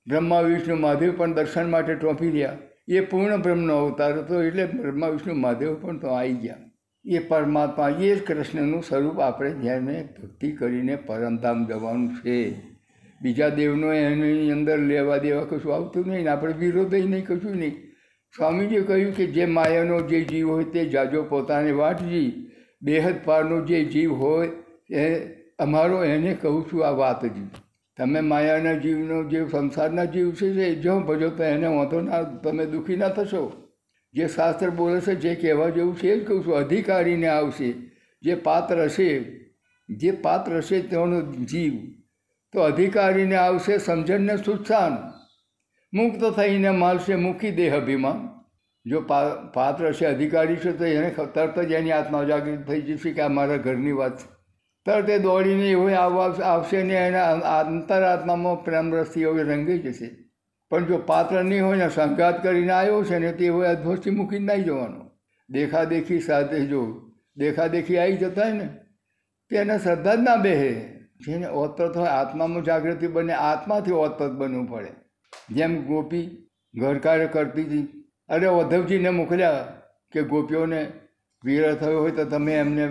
[0.07, 2.57] બ્રહ્મા, વિષ્ણુ, મહાદેવ પણ દર્શન માટે ટ્રોફી રહ્યા.
[2.87, 6.55] એ પૂર્ણ બ્રહ્મનો અવતાર હતો એટલે બ્રહ્મા, વિષ્ણુ, મહાદેવ પણ તો આવી ગયા.
[7.05, 12.61] એ પરમાત્મા, એ જ કૃષ્ણનું સ્વરૂપ આપણે જેને ભક્તિ કરીને પરમધામ જવાનું છે.
[13.21, 17.88] બીજા દેવનો એની અંદર લેવા દેવા કશું આવતું નહીં આપણે વિરોધ નહીં, કશું નહીં.
[18.35, 22.51] સ્વામીજીએ કહ્યું કે જે માયાનો જે જીવ હોય તે જાજો પોતાને વાટજી.
[22.81, 24.49] બેહદ પારનો જે જીવ હોય
[24.91, 25.19] એ
[25.59, 27.29] અમારો એને કહું છું આ વાત જ
[27.97, 32.65] તમે માયાના જીવનો જે સંસારના જીવ છે એ જો ભજો તો એને વાંધો ના, તમે
[32.65, 33.51] દુઃખી ના થશો.
[34.13, 37.73] જે શાસ્ત્ર બોલે છે, જે કહેવા જેવું છે એ જ કહું છું, અધિકારીને આવશે.
[38.21, 39.23] જે પાત્ર હશે,
[39.89, 41.73] જે પાત્ર હશે તેનો જીવ.
[42.53, 45.08] તો અધિકારીને આવશે સમજણને સુત્સાન
[45.93, 48.27] મુક્ત થઈને માલશે મૂકી દેહ અભિમાન.
[48.85, 49.01] જો
[49.53, 53.27] પાત્ર છે, અધિકારી છે, તો એને તરત જ એની આત્મા જાગૃત થઈ જશે કે આ
[53.27, 54.19] મારા ઘરની વાત
[54.85, 60.09] તરત એ દોડીને એવું આવવા, આવશે ને એના અંતરાત્મામાં પ્રેમરસથી એવો રંગી જશે.
[60.69, 64.45] પણ જો પાત્ર નહીં હોય ને સંઘાત કરીને આવ્યો છે ને તે હોય અધ્વસ્થી મૂકીને
[64.45, 65.01] નહીં જવાનો.
[65.49, 66.81] દેખાદેખી સાથે જો
[67.37, 68.69] દેખાદેખી આવી જતા હોય ને
[69.51, 70.71] તેને શ્રદ્ધા જ ના બેહે.
[71.25, 74.91] જેને ઓતરત હોય, આત્મામાં જાગૃતિ બને, આત્માથી ઓતરત બનવું પડે.
[75.57, 76.25] જેમ ગોપી
[76.73, 77.85] ઘરકાર્ય કરતી હતી.
[78.29, 79.67] અરે ઉદ્ધવજીને મોકલ્યા
[80.13, 80.81] કે ગોપીઓને
[81.43, 82.85] વિરહ થયો હોય તો તમે એમને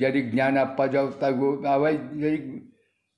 [0.00, 1.92] જરીક જ્ઞાન આપવા જાઓ તા ગો આવા
[2.22, 2.44] જરીક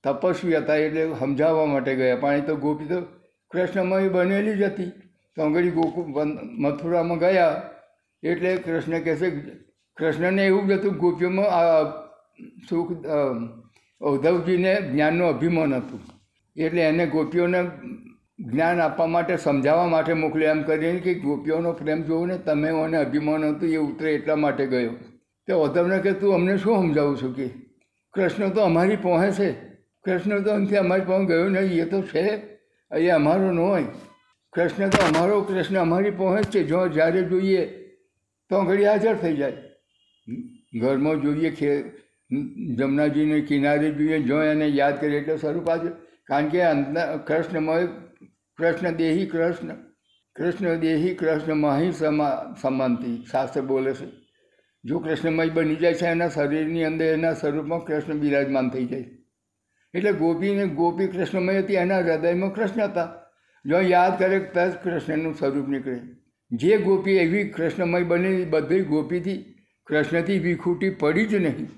[0.05, 2.21] તપસ્વી હતા એટલે સમજાવવા માટે ગયા.
[2.23, 2.99] પણ એ તો ગોપી તો
[3.51, 4.93] કૃષ્ણમય બનેલી જ હતી.
[5.37, 6.01] તો અંગડી ગોકુ
[6.63, 7.55] મથુરામાં ગયા
[8.23, 9.29] એટલે કૃષ્ણ કહેશે
[9.97, 11.87] કૃષ્ણને એવું જ હતું ગોપીઓમાં
[12.69, 12.93] સુખ
[14.01, 16.03] ઉદ્ધવજીને જ્ઞાનનું અભિમાન હતું.
[16.57, 17.61] એટલે એને ગોપીઓને
[18.39, 20.51] જ્ઞાન આપવા માટે, સમજાવવા માટે મોકલ્યો.
[20.51, 24.67] એમ કરીને કે ગોપીઓનો પ્રેમ જોવો ને તમે મને અભિમાન હતું, એ ઉતરે એટલા માટે
[24.67, 24.91] ગયો.
[25.47, 27.49] તે ઉદ્ધવને કે તું અમને શું સમજાવું છું કે
[28.15, 29.53] કૃષ્ણ તો અમારી પહોંચે છે.
[30.05, 31.29] કૃષ્ણ તો અહીંથી અમારી પહોંચ.
[31.29, 32.25] ગયો નહીં, એ તો છે.
[32.97, 33.85] એ અમારો ન હોય.
[34.53, 36.63] કૃષ્ણ તો અમારો કૃષ્ણ, અમારી પહોંચ છે.
[36.65, 37.67] જો જ્યારે જોઈએ
[38.51, 39.53] તો ઘડી હાજર થઈ જાય.
[40.81, 41.83] ઘરમાં જોઈએ ખે
[42.77, 45.89] જમનાજીને કિનારે જોઈએ, જો એને યાદ કરીએ એટલે સ્વરૂપ આજે
[46.27, 46.61] કારણ કે
[47.27, 47.87] કૃષ્ણમય
[48.59, 49.75] કૃષ્ણ દેહી કૃષ્ણ.
[50.37, 53.25] કૃષ્ણ દેહી કૃષ્ણ માહી સમા સમાનતી.
[53.31, 54.07] શાસ્ત્ર બોલે છે.
[54.85, 59.05] જો કૃષ્ણમય બની જાય છે, એના શરીરની અંદર એના સ્વરૂપમાં કૃષ્ણ બિરાજમાન થઈ જાય.
[59.95, 63.09] એટલે ગોપીને ગોપી કૃષ્ણમય હતી, એના હૃદયમાં કૃષ્ણ હતા.
[63.67, 66.01] જો યાદ કરે તરત કૃષ્ણનું સ્વરૂપ નીકળે.
[66.53, 69.55] જે ગોપી એવી કૃષ્ણમય બનેલી બધી ગોપીથી
[69.87, 71.69] કૃષ્ણથી વિખૂટી પડી જ નહીં.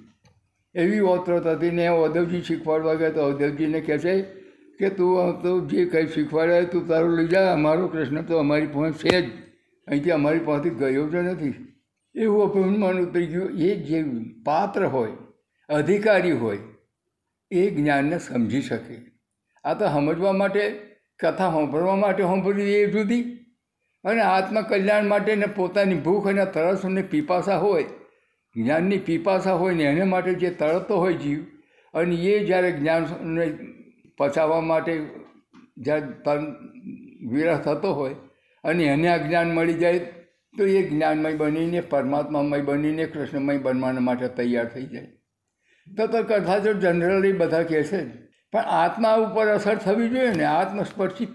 [0.74, 4.37] એવી ઓતરત હતી ને ઓદવજી શીખવાડવા ગયા તો ઉદ્ધવજીને કહે છે
[4.78, 7.52] કે તું તો જે કંઈ શીખવાડે તું તારું લઈ જા.
[7.52, 9.30] અમારો કૃષ્ણ તો અમારી પહોંચ છે જ.
[9.88, 11.54] અહીંથી અમારી પાસેથી ગયો જ નથી.
[12.14, 13.50] એવું અભિમાન ઉતરી ગયું.
[13.50, 14.04] એ જે
[14.44, 15.12] પાત્ર હોય,
[15.68, 16.58] અધિકારી હોય,
[17.50, 18.96] એ જ્ઞાનને સમજી શકે.
[19.64, 20.70] આ તો સમજવા માટે,
[21.20, 23.22] કથા સાંભળવા માટે સાંભળવી એ જુદી
[24.04, 27.84] અને આત્મકલ્યાણ માટે ને પોતાની ભૂખ અને તરસ અને પીપાસા હોય,
[28.56, 31.40] જ્ઞાનની પીપાસા હોય ને એને માટે જે તળતો હોય જીવ,
[31.94, 33.46] અને એ જ્યારે જ્ઞાનને
[34.18, 35.06] પચાવવા માટે
[35.78, 36.36] જ્યારે
[37.30, 38.14] વિરહ થતો હોય
[38.64, 39.98] અને એને આ જ્ઞાન મળી જાય,
[40.56, 45.06] તો એ જ્ઞાનમય બનીને, પરમાત્મામય બનીને, કૃષ્ણમય બનવાના માટે તૈયાર થઈ જાય.
[45.96, 48.04] તો તો કથા તો જનરલી બધા કહે છે
[48.52, 51.28] પણ આત્મા ઉપર અસર થવી જોઈએ ને, આત્મસ્પર્શી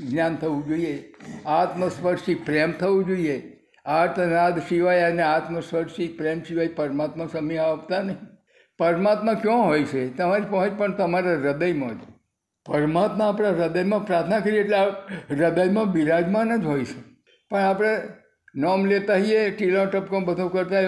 [0.00, 1.12] જ્ઞાન થવું જોઈએ,
[1.46, 3.54] આત્મસ્પર્શી પ્રેમ થવું જોઈએ.
[3.84, 8.16] આર્તનાદ સિવાય અને આત્મસ્પર્શી પ્રેમ સિવાય પરમાત્મા સમય આપતા નહીં.
[8.78, 10.16] પરમાત્મા ક્યાં હોય છે?
[10.16, 12.00] તમારી પહોંચ પણ તમારા હૃદયમાં જ.
[12.68, 14.76] પરમાત્મા આપણા હૃદયમાં પ્રાર્થના કરીએ એટલે
[15.30, 17.00] હૃદયમાં બિરાજમાન જ હોય છે.
[17.50, 17.88] પણ આપણે
[18.54, 20.80] નોમ લેતા હોઈએ, ટીલો ટપકો બધું કરતા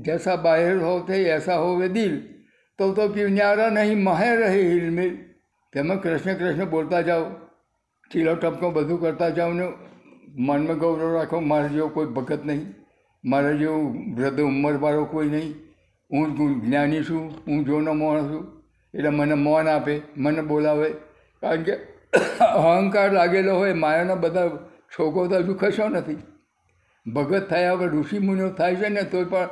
[0.00, 2.20] જૈસા બાહેર હોતે એસા હોવે દિલ.
[2.78, 5.16] તો તો કે નહીં, મહે રહે હિલમિલ.
[5.72, 7.24] તેમાં કૃષ્ણ કૃષ્ણ બોલતા જાઓ.
[8.12, 9.68] ટીલો ટપકો બધું કરતા જાઓ ને
[10.38, 12.74] મનમાં ગૌરવ રાખો, મારા જેવો કોઈ ભગત નહીં.
[13.24, 15.54] મારા જેવું વૃદ્ધ ઉંમરવાળો કોઈ નહીં.
[16.10, 18.62] હું જ્ઞાની છું, હું જોનો મોણ છું.
[18.94, 20.94] એટલે મને મૌન આપે, મને બોલાવે.
[21.42, 21.72] કારણ કે
[22.40, 24.48] અહંકાર લાગેલો હોય, માયાના બધા
[24.98, 26.16] છોકો તો હજુ ખસો નથી.
[27.14, 29.48] ભગત થયા હવે ઋષિમુનિઓ થાય છે ને, તોય પણ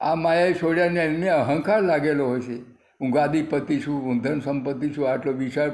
[0.00, 2.54] આ માયાએ છોડ્યાને એમને અહંકાર લાગેલો હોય છે.
[3.00, 5.70] હું ગાદીપતિ છું, હું ધન સંપત્તિ છું, આટલો વિશાળ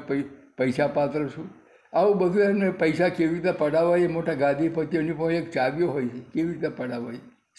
[0.56, 1.50] પૈસા પાત્ર છું.
[1.92, 6.20] આવું બધું એમને પૈસા કેવી રીતે પડાવવા, એ મોટા ગાદીપતિઓની પણ એક ચાવીઓ હોય છે,
[6.34, 7.12] કેવી રીતે પડાવવા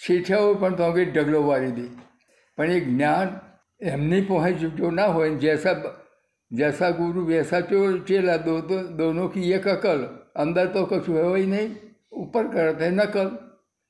[0.05, 1.81] શીઠિયાઓ પણ તો કંઈ ઢગલો વાળી દે.
[2.57, 3.27] પણ એ જ્ઞાન
[3.81, 5.29] એમની પહોંચ જો ના હોય
[6.51, 10.03] જૈસા ગુરુ વૈસા ચો ચેલા દો તો દોનો કી એક અકલ.
[10.35, 11.75] અંદર તો કશું હોય નહીં.
[12.11, 13.37] ઉપર કરતા નકલ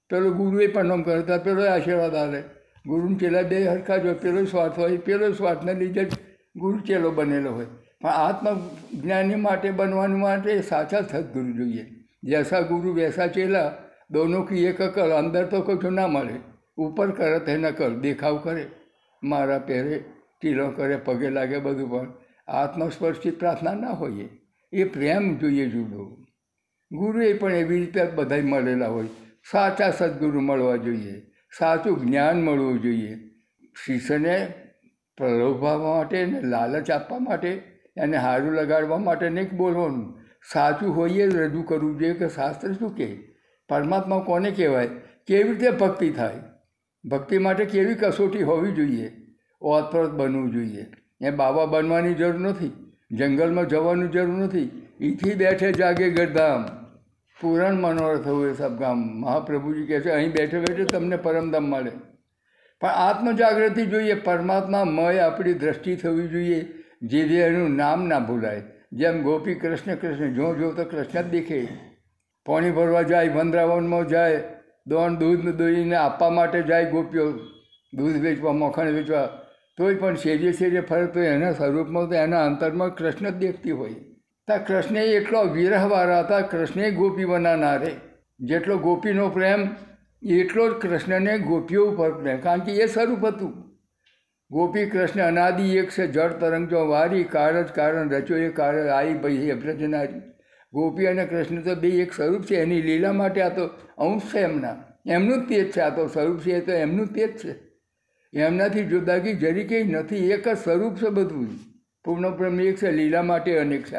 [0.09, 2.43] પેલો ગુરુએ પણ નમ કરતા, પેલો આશીર્વાદ આલે
[2.85, 6.13] ગુરુ ચેલા બે હરખા જ, પેલો સ્વાર્થ હોય, પેલો સ્વાર્થને લીધે જ
[6.55, 7.65] ગુરુ ચેલો બનેલો હોય.
[8.01, 8.69] પણ આત્મ
[9.01, 11.85] જ્ઞાની માટે, બનવાનું માટે સાચા સદગુરુ જોઈએ.
[12.23, 13.73] જૈસા ગુરુ વૈસા ચેલા,
[14.11, 15.11] દોનો કી એક અકલ.
[15.11, 16.39] અંદર તો કશું ના મળે.
[16.77, 18.65] ઉપર કરે તે નકલ દેખાવ કરે.
[19.23, 20.03] મારા પહેરે
[20.41, 22.13] ટીલો કરે, પગે લાગે બધું પણ.
[22.47, 24.27] આત્મસ્પર્શી પ્રાર્થના ના હોઈએ
[24.73, 26.03] એ પ્રેમ જોઈએ જુદો.
[26.91, 29.07] ગુરુએ પણ એવી રીતે બધા મળેલા હોય.
[29.51, 31.15] સાચા સદગુરુ મળવા જોઈએ,
[31.57, 33.13] સાચું જ્ઞાન મળવું જોઈએ.
[33.85, 34.35] શિષ્યને
[35.17, 37.51] પ્રલોભવા માટે ને લાલચ આપવા માટે
[37.97, 40.07] એને હારું લગાડવા માટે નહીં બોલવાનું.
[40.53, 43.07] સાચું હોઈએ રજૂ કરવું જોઈએ કે શાસ્ત્ર શું કહે
[43.69, 44.87] પરમાત્મા કોને કહેવાય?
[45.27, 46.43] કેવી રીતે ભક્તિ થાય?
[47.03, 49.09] ભક્તિ માટે કેવી કસોટી હોવી જોઈએ?
[49.61, 50.85] ઓતપ્રોત બનવું જોઈએ.
[51.21, 54.87] એ બાવા બનવાની જરૂર નથી, જંગલમાં જવાની જરૂર નથી.
[55.01, 56.65] ઈથી બેઠે જાગે ગરધામ.
[57.41, 58.97] પુરાણ મનોરથ હોય સબ ગામ.
[58.97, 61.91] મહાપ્રભુજી કહે છે, અહીં બેઠે બેઠે તમને પરમધામ મળે.
[62.81, 66.65] પણ આત્મજાગૃતિ જોઈએ, પરમાત્મા મય આપણી દ્રષ્ટિ થવી જોઈએ.
[67.01, 68.63] જેથી એનું નામ ના ભૂલાય.
[68.93, 71.67] જેમ ગોપી કૃષ્ણ કૃષ્ણ જો જો તો કૃષ્ણ જ દેખે.
[72.45, 74.43] પાણી ભરવા જાય, વંદરાવનમાં જાય
[74.87, 77.31] દોણ દૂધ દોઈને આપવા માટે જાય ગોપીઓ.
[77.93, 79.29] દૂધ વેચવા, મખણ વેચવા
[79.77, 83.93] તોય પણ શેરીએ શેરીએ ફરે તો એના સ્વરૂપમાં તો એના અંતરમાં કૃષ્ણ જ દેખતી હોય.
[84.47, 87.95] ત્યાં કૃષ્ણ એટલો વિરહવાળા હતા કૃષ્ણે ગોપી બનાનારે.
[88.39, 89.67] જેટલો ગોપીનો પ્રેમ,
[90.21, 92.39] એટલો જ કૃષ્ણને ગોપીઓ ઉપર પ્રેમ.
[92.39, 93.53] કારણ કે એ સ્વરૂપ હતું.
[94.51, 99.13] ગોપી કૃષ્ણ અનાદિ એક છે, જળ તરંગ જો વારી કારજ કારણ રચો, એ કારણ આઈ
[99.13, 100.19] ભાઈ અભ્રજનારી
[100.73, 102.55] ગોપી અને કૃષ્ણ તો બે એક સ્વરૂપ છે.
[102.55, 103.65] એની લીલા માટે આ તો
[103.97, 104.75] અંશ છે એમના.
[105.07, 105.79] એમનું જ તેજ છે.
[105.79, 107.66] આ તો સ્વરૂપ છે, એ તો એમનું તેજ છે.
[108.33, 111.49] એમનાથી જુદાગી જરી કંઈ નથી, એક જ સ્વરૂપ છે બધું
[112.03, 113.95] પૂર્ણ પ્રેમ એક છે, લીલા માટે અનેક છે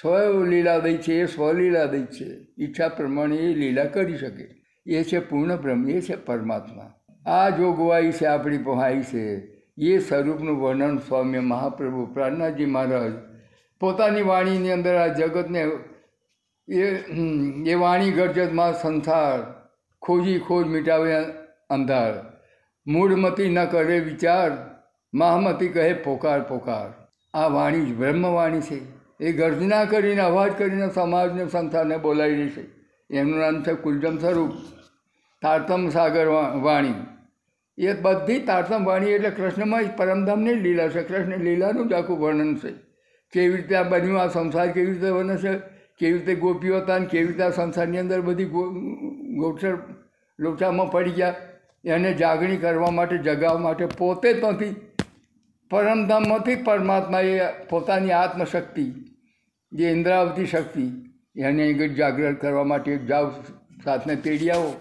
[0.00, 2.46] સ્વ લીલાદય છે, એ સ્વલીલાદય છે.
[2.58, 4.48] ઈચ્છા પ્રમાણે એ લીલા કરી શકે.
[4.86, 6.92] એ છે પૂર્ણ બ્રહ્મ, એ છે પરમાત્મા.
[7.26, 9.50] આ જોગવાઈ છે, આપણી પહોંચાઈ છે.
[9.78, 13.12] એ સ્વરૂપનું વર્ણન સ્વામી મહાપ્રભુ પ્રાણનાથજી મહારાજ
[13.80, 15.66] પોતાની વાણીની અંદર આ જગતને
[16.68, 16.82] એ
[17.70, 19.64] એ વાણી ગરજતમાં સંસાર
[20.02, 21.14] ખોજી ખોજ મિટાવે
[21.70, 22.12] અંધાર
[22.86, 24.52] મૂળમતી ન કરે વિચાર,
[25.14, 27.08] મહામતી કહે પોકાર પોકાર.
[27.34, 28.80] આ વાણી જ બ્રહ્મવાણી છે.
[29.20, 32.64] એ ગર્જના કરીને, અવાજ કરીને સમાજને સંસારને બોલાવી છે.
[33.10, 34.52] એમનું નામ છે કુલજમ સ્વરૂપ.
[35.42, 36.26] તારતમ સાગર
[36.62, 36.94] વાણી.
[37.78, 41.02] એ બધી તારતમ વાણી એટલે કૃષ્ણમાં જ પરમધામની લીલા છે.
[41.02, 42.72] કૃષ્ણ લીલાનું જ આખું વર્ણન છે.
[43.32, 45.58] કેવી રીતે આ બન્યું, આ સંસાર કેવી રીતે બને છે?
[45.98, 49.78] કેવી રીતે ગોપીઓ હતા ને કેવી રીતે આ સંસારની અંદર બધી ગોઠર
[50.38, 51.34] લોચામાં પડી ગયા?
[51.84, 54.74] એને જાગણી કરવા માટે જગાવવા માટે પોતે જ નથી.
[55.70, 57.40] પરમધામમાંથી પરમાત્માએ
[57.70, 58.86] પોતાની આત્મશક્તિ,
[59.72, 60.86] જે ઇન્દ્રાવતી શક્તિ,
[61.36, 63.30] એને જાગૃત કરવા માટે જાવ
[63.84, 64.74] સાથને તેડી આવો.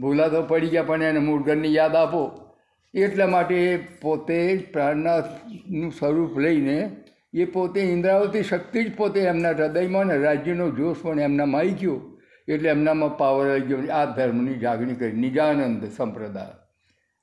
[0.00, 2.52] ભૂલા તો પડી ગયા, પણ એને મૂળઘરની યાદ આપો.
[2.94, 6.90] એટલા માટે એ પોતે જ પ્રાણનાથનું સ્વરૂપ લઈને,
[7.34, 12.15] એ પોતે ઇન્દ્રાવતી શક્તિ જ પોતે એમના હૃદયમાં ને રાજ્યનો જોશ પણ એમનામાં આવી ગયો.
[12.48, 13.78] એટલે એમનામાં પાવર આવી ગયો.
[13.92, 15.12] આ ધર્મની જાગણી કરી.
[15.12, 16.66] નિજાનંદ સંપ્રદાય.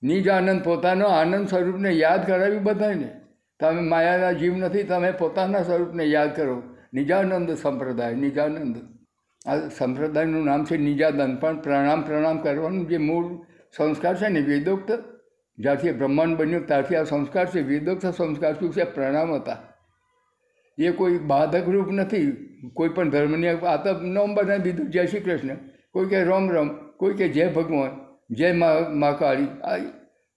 [0.04, 3.22] નિજાનંદ પોતાનો આનંદ સ્વરૂપને યાદ કરાવ્યું બધાને
[3.60, 6.64] તમે માયાના જીવ નથી, તમે પોતાના સ્વરૂપને યાદ કરો.
[6.94, 8.78] નિજાનંદ સંપ્રદાય, નિજાનંદ.
[9.46, 11.40] આ સંપ્રદાયનું નામ છે નિજાનંદ.
[11.40, 13.46] પણ પ્રણામ પ્રણામ કરવાનું જે મૂળ
[13.78, 14.92] સંસ્કાર છે ને, વેદોક્ત
[15.58, 18.84] જ્યારથી બ્રહ્માંડ બન્યું ત્યારથી આ સંસ્કાર છે, વેદોક્ત સંસ્કાર શું છે?
[18.84, 19.73] પ્રણામ હતા.
[20.78, 22.32] એ કોઈ બાધક રૂપ નથી.
[22.74, 25.56] કોઈ પણ ધર્મની આ તો નોમ બનાવી દીધું જય શ્રી કૃષ્ણ.
[25.92, 26.68] કોઈ કે રોમ રોમ.
[26.98, 27.90] કોઈ કે જય ભગવાન.
[28.36, 29.44] જય મા મા કાળી.
[29.44, 29.78] આ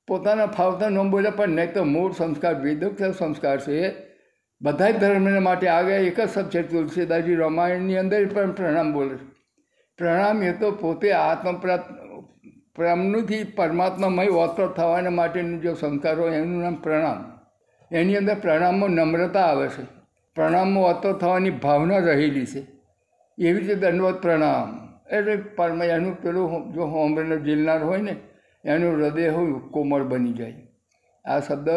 [0.07, 3.87] પોતાના ફાવતા નોમ બોલ્યા પણ નહીં તો મૂળ સંસ્કાર વેદક સંસ્કાર છે.
[3.87, 3.95] એ
[4.63, 9.17] બધા જ ધર્મને માટે આગળ એક જ શબ્દ છે તુલસીદાસજી રામાયણની અંદર પણ પ્રણામ બોલે
[9.17, 9.27] છે.
[9.99, 11.81] પ્રણામ એ તો પોતે આત્મપ્રાત
[12.75, 17.39] પ્રેમનુંથી પરમાત્મામય ઓતપ્રત થવાના માટેનું જો સંસ્કાર હોય એનું નામ પ્રણામ.
[17.93, 19.96] એની અંદર પ્રણામમાં નમ્રતા આવે છે.
[20.37, 22.61] પ્રણામમાં અતો થવાની ભાવના રહેલી છે.
[23.39, 24.87] એવી રીતે દંડવત પ્રણામ.
[25.17, 28.17] એટલે પરમ એનું પેલું જો હોમરેને જીલનાર હોય ને,
[28.65, 30.55] એનું હૃદય હોય કોમળ બની જાય.
[31.25, 31.69] આ શબ્દ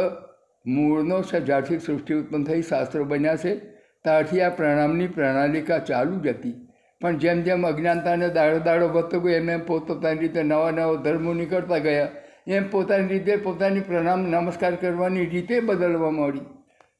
[0.65, 3.55] મૂળનો છે જ્યારથી સૃષ્ટિ ઉત્પન્ન થઈ શાસ્ત્રો બન્યા છે.
[4.03, 6.67] ત્યારથી આ પ્રણામની પ્રણાલિકા ચાલુ જ હતી.
[7.01, 11.33] પણ જેમ જેમ અજ્ઞાનતાને દાડો દાડો વધતો ગયો, એમ એમ પોતપોતાની રીતે નવા નવા ધર્મો
[11.33, 12.07] નીકળતા ગયા.
[12.47, 16.58] એમ પોતાની રીતે પોતાની પ્રણામ નમસ્કાર કરવાની રીતે બદલવા મળી.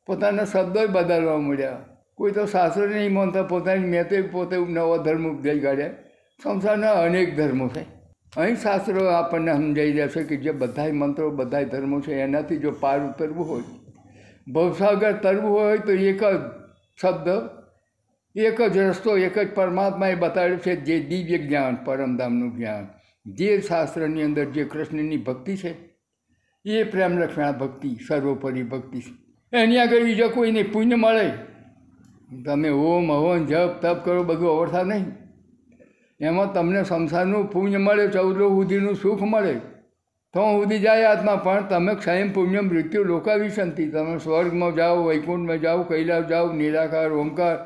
[0.09, 1.77] પોતાના શબ્દો બદલવા મળ્યા
[2.15, 5.89] કોઈ તો શાસ્ત્રો નહીં માનતા, પોતાની મેં તો પોતે નવો ધર્મ ઉપજાઈ કાઢ્યા.
[6.43, 7.83] સંસારના અનેક ધર્મો છે.
[8.37, 12.99] અહીં શાસ્ત્રો આપણને સમજાઈ છે કે જે બધાય મંત્રો, બધાય ધર્મો છે, એનાથી જો પાર
[12.99, 13.61] ઉતરવું હોય,
[14.47, 16.41] ભવસાગર તરવું હોય તો એક જ
[17.01, 17.27] શબ્દ,
[18.35, 22.87] એક જ રસ્તો, એક જ પરમાત્માએ બતાવ્યો છે, જે દિવ્ય જ્ઞાન, પરમધામનું જ્ઞાન.
[23.25, 25.75] જે શાસ્ત્રની અંદર જે કૃષ્ણની ભક્તિ છે,
[26.65, 29.28] એ પ્રેમલક્ષણા ભક્તિ, સર્વોપરી ભક્તિ છે.
[29.53, 31.31] એની આગળ બીજો કોઈને પુણ્ય મળે.
[32.45, 35.05] તમે ઓમ હવન જપ તપ કરો, બધું અવસ્થા નહીં.
[36.21, 39.53] એમાં તમને સંસારનું પુણ્ય મળે, ચૌદ સુધીનું સુખ મળે.
[40.33, 41.35] તો સુધી જાય આત્મા.
[41.35, 47.11] પણ તમે ક્ષયમ પુણ્ય મૃત્યુ લોકાવી શાંતિ તમે સ્વર્ગમાં જાઓ, વૈકુંઠમાં જાઓ, કૈલાસ જાઓ, નિરાકાર,
[47.11, 47.57] ઓમકાર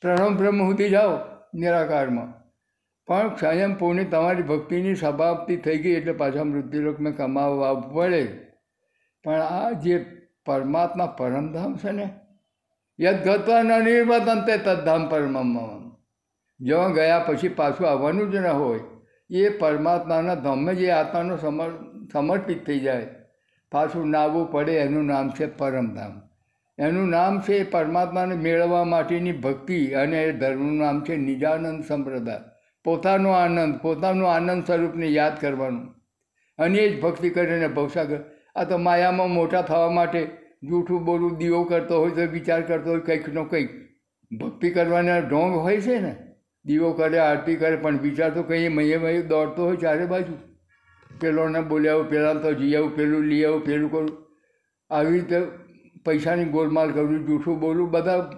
[0.00, 1.18] પ્રણમ બ્રહ્મ સુધી જાઓ,
[1.54, 2.40] નિરાકારમાં.
[3.06, 8.28] પણ ક્ષયમ પુણ્ય તમારી ભક્તિની સભાપ્તિ થઈ ગઈ એટલે પાછા મૃત્યુલોકમાં કમાવવા પડે.
[9.24, 12.10] પણ આ જે પરમાત્મા પરમધામ છે ને?
[13.00, 15.90] યદ ગત્વા ન નિર્વતંતે તદ્ધામ પરમમ
[16.60, 18.80] જ્યાં ગયા પછી પાછું આવવાનું જ ન હોય,
[19.30, 21.70] એ પરમાત્માના ધામમાં જે આત્માનો સમર,
[22.12, 23.06] સમર્પિત થઈ જાય,
[23.72, 26.22] પાછું નાવું પડે એનું નામ છે પરમધામ.
[26.78, 32.40] એનું નામ છે પરમાત્માને મેળવવા માટેની ભક્તિ અને એ ધર્મનું નામ છે નિજાનંદ સંપ્રદાય.
[32.84, 35.94] પોતાનો આનંદ, પોતાનું આનંદ સ્વરૂપને યાદ કરવાનું.
[36.58, 38.18] અને એ જ ભક્તિ કરીને ભવસાગર
[38.56, 40.20] આ તો માયામાં મોટા થવા માટે
[40.62, 43.70] જૂઠું બોલું દીવો કરતો હોય તો વિચાર કરતો હોય કંઈકનો કંઈક.
[44.30, 46.16] ભક્તિ કરવાના ઢોંગ હોય છે ને,
[46.64, 50.34] દીવો કરે, આરતી કરે, પણ વિચાર તો કંઈ મયે મયે દોડતો હોય ચારે બાજુ.
[51.20, 54.12] પેલોને બોલ્યા પેલા તો જી આવું, પેલું લઈ આવું, પેલું કરું.
[54.90, 55.40] આવી રીતે
[56.04, 58.30] પૈસાની ગોલમાલ કરું, જૂઠું બોલું, બધા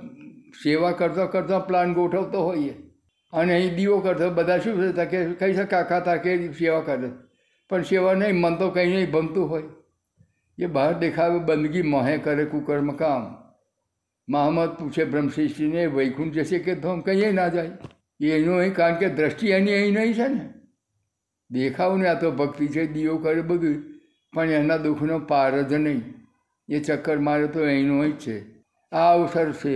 [0.65, 2.75] સેવા કરતા કરતાં પ્લાન ગોઠવતો હોઈએ
[3.33, 7.09] અને અહીં દીવો કરતો, બધા શું છે કે, કહી શકે કાકા તાકે સેવા કરે.
[7.71, 9.63] પણ સેવા નહીં, મન તો કંઈ નહીં ભમતું હોય.
[10.59, 13.29] એ બહાર દેખાવે બંદગી મોહે કરે કુકર્મ કામ
[14.29, 17.73] મહામદ પૂછે બ્રહ્મશિષ્ટીને વૈકુંઠ જશે કે ધોમ કંઈ ના જાય
[18.33, 20.45] એનું અહીં કારણ કે દ્રષ્ટિ એની અહીં નહીં છે ને
[21.51, 23.77] દેખાવ ને આ તો ભક્તિ છે દીવો કરે બધું
[24.33, 26.03] પણ એના દુઃખનો પાર જ નહીં
[26.69, 28.37] એ ચક્કર મારે તો અહીંનો જ છે
[28.93, 29.75] આ અવસર છે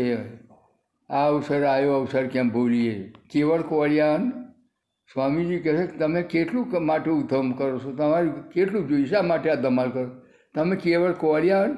[1.11, 2.95] આ અવસર આવ્યો અવસર કેમ ભૂલીએ
[3.29, 4.29] કેવળ કોળિયાન
[5.11, 10.07] સ્વામીજી કહે તમે કેટલું માટે ઉધમ કરો છો તમારે કેટલું જોઈશા માટે આ ધમાલ કરો
[10.57, 11.69] તમે કેવળ કોળિયા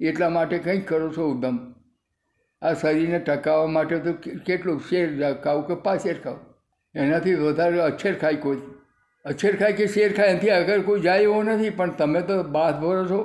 [0.00, 1.58] એટલા માટે કંઈક કરો છો ઉદમ
[2.62, 4.12] આ શરીરને ટકાવવા માટે તો
[4.46, 6.40] કેટલું શેર ખાવું કે પાછેર ખાવું?
[6.94, 8.56] એનાથી વધારે અછેર ખાય કોઈ?
[9.24, 10.28] અછેર ખાય કે શેર ખાય?
[10.28, 13.20] એનાથી આગળ કોઈ જાય એવો નથી, પણ તમે તો બાથ ભરો છો.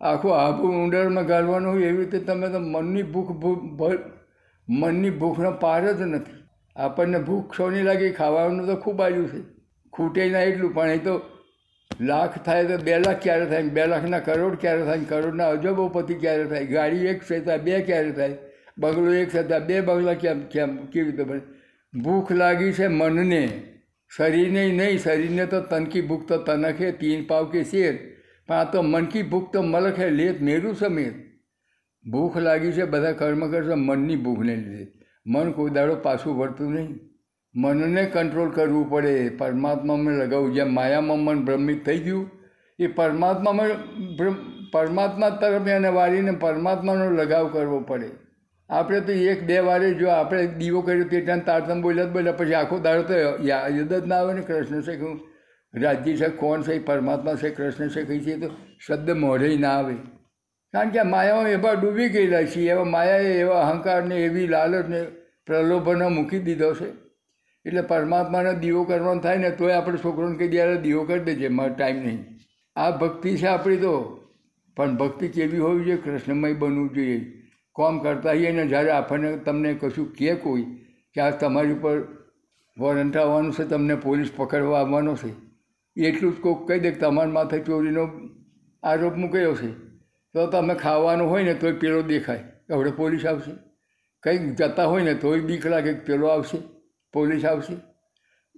[0.00, 3.30] આખું આબુ ઊંડરમાં ગાળવાનું હોય એવી રીતે તમે તો મનની ભૂખ
[4.68, 6.32] મનની ભૂખનો પાર જ નથી.
[6.76, 9.40] આપણને ભૂખ શોની લાગી, ખાવાનું તો ખૂબ આવ્યું છે.
[9.92, 11.14] ખૂટે ના એટલું, પણ એ તો
[12.00, 16.44] લાખ થાય તો બે લાખ ક્યારે થાય બે લાખના કરોડ ક્યારે થાય કરોડના અજબોપતિ ક્યારે
[16.44, 16.66] થાય?
[16.66, 18.36] ગાડી એક થતાં બે ક્યારે થાય?
[18.78, 21.40] બંગલો એક થતાં બે બંગલા કેમ કેમ, કેવી રીતે બને?
[21.94, 23.48] ભૂખ લાગી છે મનને.
[24.16, 27.98] શરીરને નહીં, શરીરને તો તનકી ભૂખ તો તનખે તીન પાવ કે શેર.
[28.48, 31.14] પણ આ તો મનકી ભૂખ તો મલખે લેત મેરું સમેત.
[32.10, 34.86] ભૂખ લાગી છે, બધા કર્મ કરશે, મનની ભૂખને લીધે.
[35.26, 37.00] મન કોઈ દાડો પાછું વળતું નહીં.
[37.54, 39.28] મનને કંટ્રોલ કરવું પડે.
[39.38, 42.30] પરમાત્મામાં લગાવવું જેમ માયામાં મન ભ્રમિત થઈ ગયું,
[42.78, 43.70] એ પરમાત્મામાં
[44.72, 48.08] પરમાત્મા તરફ એને વાળીને પરમાત્માનો લગાવ કરવો પડે.
[48.70, 52.54] આપણે તો એક બે વારે જો આપણે દીવો કર્યો તે ટાઈમ તારતમ બોલ્યા બોલ્યા, પછી
[52.54, 55.12] આખો દાડો તો યાદ જ ના આવે ને કૃષ્ણ છે કે
[55.74, 58.48] રાજ્ય છે, કોણ છે, પરમાત્મા છે, કૃષ્ણ છે કહી છે તો
[58.86, 59.94] શબ્દ મોઢે ના આવે.
[60.74, 65.00] કારણ કે માયામાં એવા ડૂબી ગયેલા છીએ, એવા માયાએ એવા અહંકારને એવી લાલચને
[65.46, 66.90] પ્રલોભનો મૂકી દીધો છે.
[67.66, 71.74] એટલે પરમાત્માને દીવો કરવાનો થાય ને તોય આપણે છોકરોને કહી દે દીવો કરી દેજે, મારો
[71.74, 72.24] ટાઈમ નહીં.
[72.76, 74.20] આ ભક્તિ છે આપણી તો.
[74.76, 75.96] પણ ભક્તિ કેવી હોવી જોઈએ?
[75.96, 77.42] કૃષ્ણમય બનવું જોઈએ.
[77.72, 80.62] કોમ કરતા હોઈએ ને જ્યારે આપણને તમને કશું કહે કોઈ
[81.14, 82.00] કે આ તમારી ઉપર
[82.78, 85.32] વોરંટ આવવાનું છે, તમને પોલીસ પકડવા આવવાનો છે,
[86.02, 88.08] એટલું જ કોઈક કહી દે કે તમારા માથે ચોરીનો
[88.82, 89.70] આરોપ મૂક્યો છે.
[90.34, 92.44] તો તમે ખાવાનું હોય ને તોય પેલો દેખાય.
[92.70, 93.50] હવે પોલીસ આવશે.
[94.22, 96.73] કંઈક જતા હોય ને તોય બીક લાગે પેલો આવશે.
[97.14, 97.76] પોલીસ આવશે.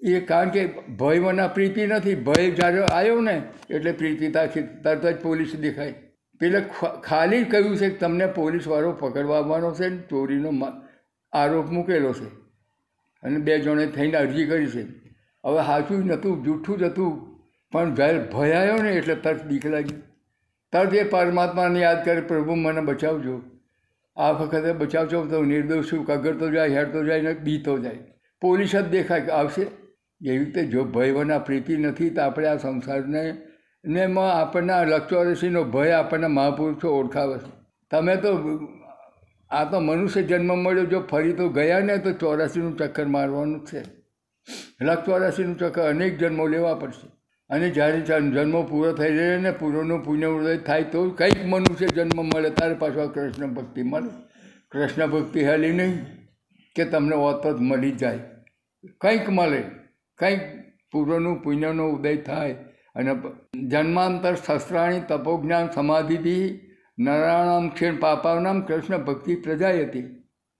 [0.02, 0.66] એ કારણ કે
[1.00, 2.14] ભય મને પ્રીતિ નથી.
[2.14, 5.94] ભય જ્યારે આવ્યો ને, એટલે પ્રીતિ તરત જ પોલીસ દેખાય.
[6.40, 6.61] પેલે
[7.04, 10.50] ખાલી કહ્યું છે કે તમને પોલીસવાળો પકડવાનો છે ને, ચોરીનો
[11.32, 12.28] આરોપ મૂકેલો છે.
[13.22, 14.82] અને બે જણે થઈને અરજી કરી છે.
[15.44, 17.12] હવે સાચું જ નહોતું, જૂઠું જ હતું,
[17.72, 19.94] પણ જ્યારે ભય આવ્યો ને, એટલે તરત બીક લાગી
[20.72, 23.34] તરત એ પરમાત્માને યાદ કરે, પ્રભુ, મને બચાવજો.
[24.16, 27.98] આ વખતે બચાવજો, તો નિર્દોષ છું કગરતો જાય હેડતો જાય, ને બીતો જાય.
[28.47, 29.62] પોલીસ જ દેખાય આવશે.
[30.26, 33.36] એવી રીતે જો ભયવના પ્રીતિ નથી, તો આપણે આ સંસારને,
[33.84, 37.53] ને એમાં આપણને આ લક્ષોરસીનો ભય આપણને મહાપુરુષો ઓળખાવે છે.
[37.90, 38.61] તમે તો,
[39.51, 43.82] આ તો મનુષ્ય જન્મ મળ્યો, જો ફરી તો ગયા ને, તો ચોરાસીનું ચક્કર મારવાનું છે.
[44.80, 47.09] લક્ષ ચોરાસીનું ચક્કર અનેક જન્મો લેવા પડશે.
[47.51, 52.22] અને જ્યારે જન- જન્મો પૂરો થઈ રહ્યો ને, પૂરોનું પુણ્યવૃદય થાય, તો કંઈક મનુષ્ય જન્મ
[52.22, 54.11] મળે ત્યારે પાછો કૃષ્ણ ભક્તિ મળે.
[54.70, 55.99] કૃષ્ણ ભક્તિ હેલી નહીં,
[56.76, 58.18] કે તમને ઓત જ મળી જાય.
[59.01, 59.62] કંઈક મળે,
[60.18, 60.41] કંઈક
[60.93, 62.53] પૂર્વનું પુણ્યનો ઉદય થાય
[62.95, 63.14] અને
[63.68, 66.61] જન્માંતર શસ્ત્રાણી તપોજ્ઞાન સમાધિથી
[66.99, 70.05] નરાણામ ક્ષીણ પાપાનામ કૃષ્ણ ભક્તિ પ્રજાયતી.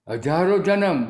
[0.07, 1.05] હજારો જન્મ.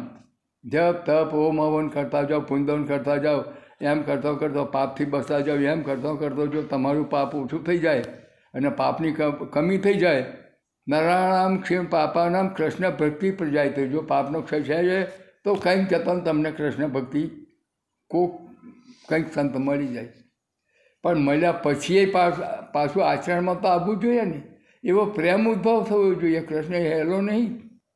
[0.64, 3.44] જપ, તપ, ઓમ, હવન કરતા જાઓ પુંદવન કરતા જાઓ,
[3.82, 8.02] એમ કરતો કરતો પાપથી બસતા જાઓ, એમ કરતો કરતો જો તમારું પાપ ઓછું થઈ જાય
[8.54, 9.12] અને પાપની
[9.52, 10.26] કમી થઈ જાય
[10.88, 13.88] નરાણામ ક્ષીણ પાપાનામ કૃષ્ણ ભક્તિ પ્રજાયતી.
[13.88, 17.22] જો પાપનો ક્ષય છે તો કંઈક જતાં તમને કૃષ્ણ ભક્તિ
[18.10, 18.34] કોક
[19.10, 20.14] કંઈક સંત મળી જાય.
[21.04, 22.06] પણ મળ્યા પછી
[22.72, 24.42] પાછું આચરણમાં તો આવવું જોઈએ ને.
[24.84, 26.42] એવો પ્રેમ ઉદ્ભવ થવો જોઈએ.
[26.42, 27.48] કૃષ્ણ હેલો નહીં.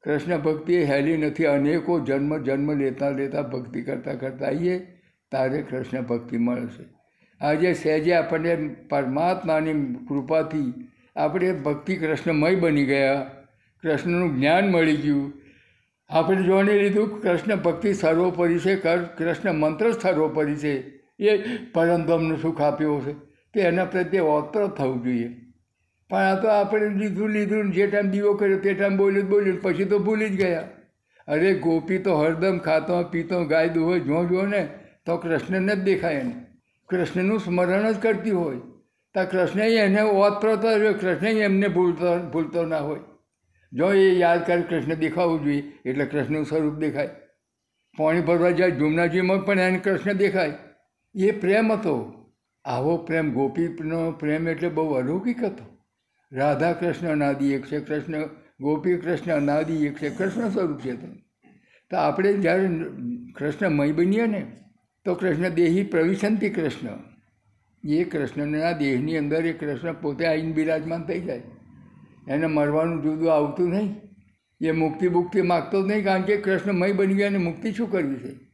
[0.04, 1.46] કૃષ્ણ ભક્તિ હેલી નથી.
[1.46, 4.78] અનેકો જન્મ જન્મ લેતા લેતા ભક્તિ કરતાં કરતાં આવીએ
[5.32, 6.84] તારે કૃષ્ણ ભક્તિ મળશે.
[7.42, 8.56] આજે સહેજે આપણને
[8.90, 9.74] પરમાત્માની
[10.10, 10.74] કૃપાથી
[11.16, 13.16] આપણે ભક્તિ કૃષ્ણમય બની ગયા.
[13.84, 15.41] કૃષ્ણનું જ્ઞાન મળી ગયું.
[16.12, 18.76] આપણે જોવાની લીધું કૃષ્ણ ભક્તિ સર્વોપરી છે
[19.18, 21.02] કૃષ્ણ મંત્ર સર્વોપરી છે.
[21.20, 23.14] એ પરમધામનું સુખ આપ્યું છે.
[23.54, 25.30] તે એના પ્રત્યે ઓતર થવું જોઈએ.
[26.10, 29.86] પણ આ તો આપણે લીધું લીધું જે ટાઈમ દીવો કર્યો તે ટાઈમ બોલ્યું બોલ્યું પછી
[29.86, 30.70] તો ભૂલી જ ગયા.
[31.28, 34.68] અરે ગોપી તો હરદમ ખાતો, પીતો, ગાય દુહો જો જો ને
[35.06, 36.46] તો કૃષ્ણને જ દેખાય એને.
[36.90, 38.56] કૃષ્ણનું સ્મરણ જ કરતી હોય.
[39.14, 43.00] તો કૃષ્ણએ એને ઓત પ્રતો કૃષ્ણએ એમને ભૂલતો ભૂલતો ના હોય.
[43.74, 47.10] જો એ યાદ કરે કૃષ્ણ દેખાવું જોઈએ, એટલે કૃષ્ણનું સ્વરૂપ દેખાય.
[47.98, 50.54] પાણી ભરવા જાય, જુમનાજીમાં પણ એને કૃષ્ણ દેખાય.
[51.16, 52.26] એ પ્રેમ હતો.
[52.66, 55.86] આવો પ્રેમ, ગોપીનો પ્રેમ એટલે બહુ અલૌકિક હતો.
[56.32, 58.22] રાધા કૃષ્ણ અનાદિ એક છે કૃષ્ણ
[58.62, 61.98] ગોપી કૃષ્ણ અનાદિ એક છે કૃષ્ણ સ્વરૂપ છે તો.
[61.98, 62.70] આપણે જ્યારે
[63.36, 64.46] કૃષ્ણમય બનીએ ને,
[65.06, 66.88] તો કૃષ્ણ દેહી પ્રવિશંતિ કૃષ્ણ.
[67.88, 71.42] એ કૃષ્ણના દેહની અંદર એ કૃષ્ણ પોતે આવીને બિરાજમાન થઈ જાય.
[72.28, 73.96] એને મરવાનું જુદું આવતું નહીં.
[74.62, 78.16] એ મુક્તિ મુક્તિ માગતો જ નહીં, કારણ કે કૃષ્ણમય બની ગયા અને મુક્તિ શું કરવી
[78.16, 78.52] છે?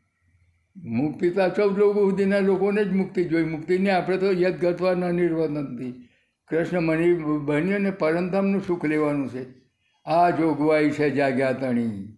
[0.83, 3.43] મુક્તિ તો આ લોકો સુધીના લોકોને જ મુક્તિ જોઈ.
[3.43, 6.09] મુક્તિને આપણે તો યદ ગતવા નિર્વત નથી.
[6.47, 7.13] કૃષ્ણ મની
[7.45, 9.45] બની અને પરમધામનું સુખ લેવાનું છે.
[10.05, 12.17] આ જોગવાઈ છે જાગ્યા તણી.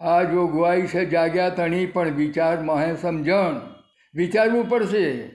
[0.00, 3.60] આ જોગવાઈ છે જાગ્યા તણી, પણ વિચાર મહે સમજણ.
[4.14, 5.30] વિચારવું પડશે.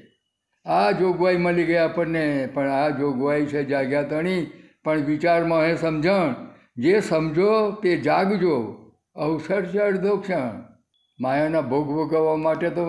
[0.65, 4.51] આ જોગવાઈ મળી ગઈ આપણને, પણ આ જોગવાઈ છે જાગ્યા તણી
[4.85, 6.33] પણ વિચારમાં હે સમજણ.
[6.77, 8.55] જે સમજો તે જાગજો.
[9.15, 10.63] અવસર છે અડધો ક્ષણ
[11.19, 12.85] માયાના ભોગ ભોગવવા માટે તો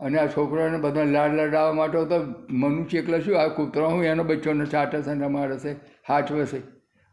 [0.00, 2.18] અને આ છોકરાને બધા લાડ લડાવવા માટે તો
[2.50, 3.40] મનુષ્ય એકલા શું?
[3.40, 5.76] આ કૂતરો હું, એનો બચ્ચોને ચાટે છે ને મારશે
[6.08, 6.60] હાચવશે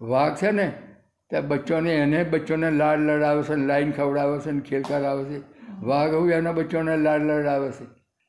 [0.02, 0.72] વાઘ છે ને
[1.30, 5.42] ત્યાં બચ્ચોને એને બચ્ચોને લાડ લડાવે છે, લાઈન ખવડાવે છે ને ખેલ કરાવે છે.
[5.82, 7.86] વાઘ હું, એના બચ્ચોને લાડ લડાવે છે.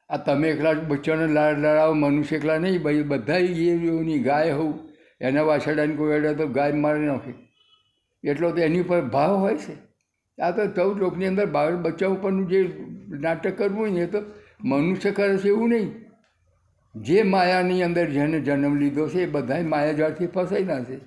[0.09, 5.43] આ તમે એકલા બચ્ચોને લાડ લડાવો, મનુષ્ય એકલા નહીં, ભાઈ, બધા એ ગાય હોઉં એના
[5.43, 7.33] વાછરડાને કોઈ અડે તો ગાય મારી નાખે.
[8.29, 9.87] એટલો તો એની ઉપર ભાવ હોય છે.
[10.43, 14.19] આ તો ચૌદ લોકની અંદર બાળ બચ્ચા ઉપરનું જે નાટક કરવું હોય ને એ તો
[14.64, 15.93] મનુષ્ય કરે છે એવું નહીં.
[16.95, 21.01] જે માયાની અંદર જેને જન્મ લીધો છે એ બધા માયાજાળથી ફસાયેલા છે.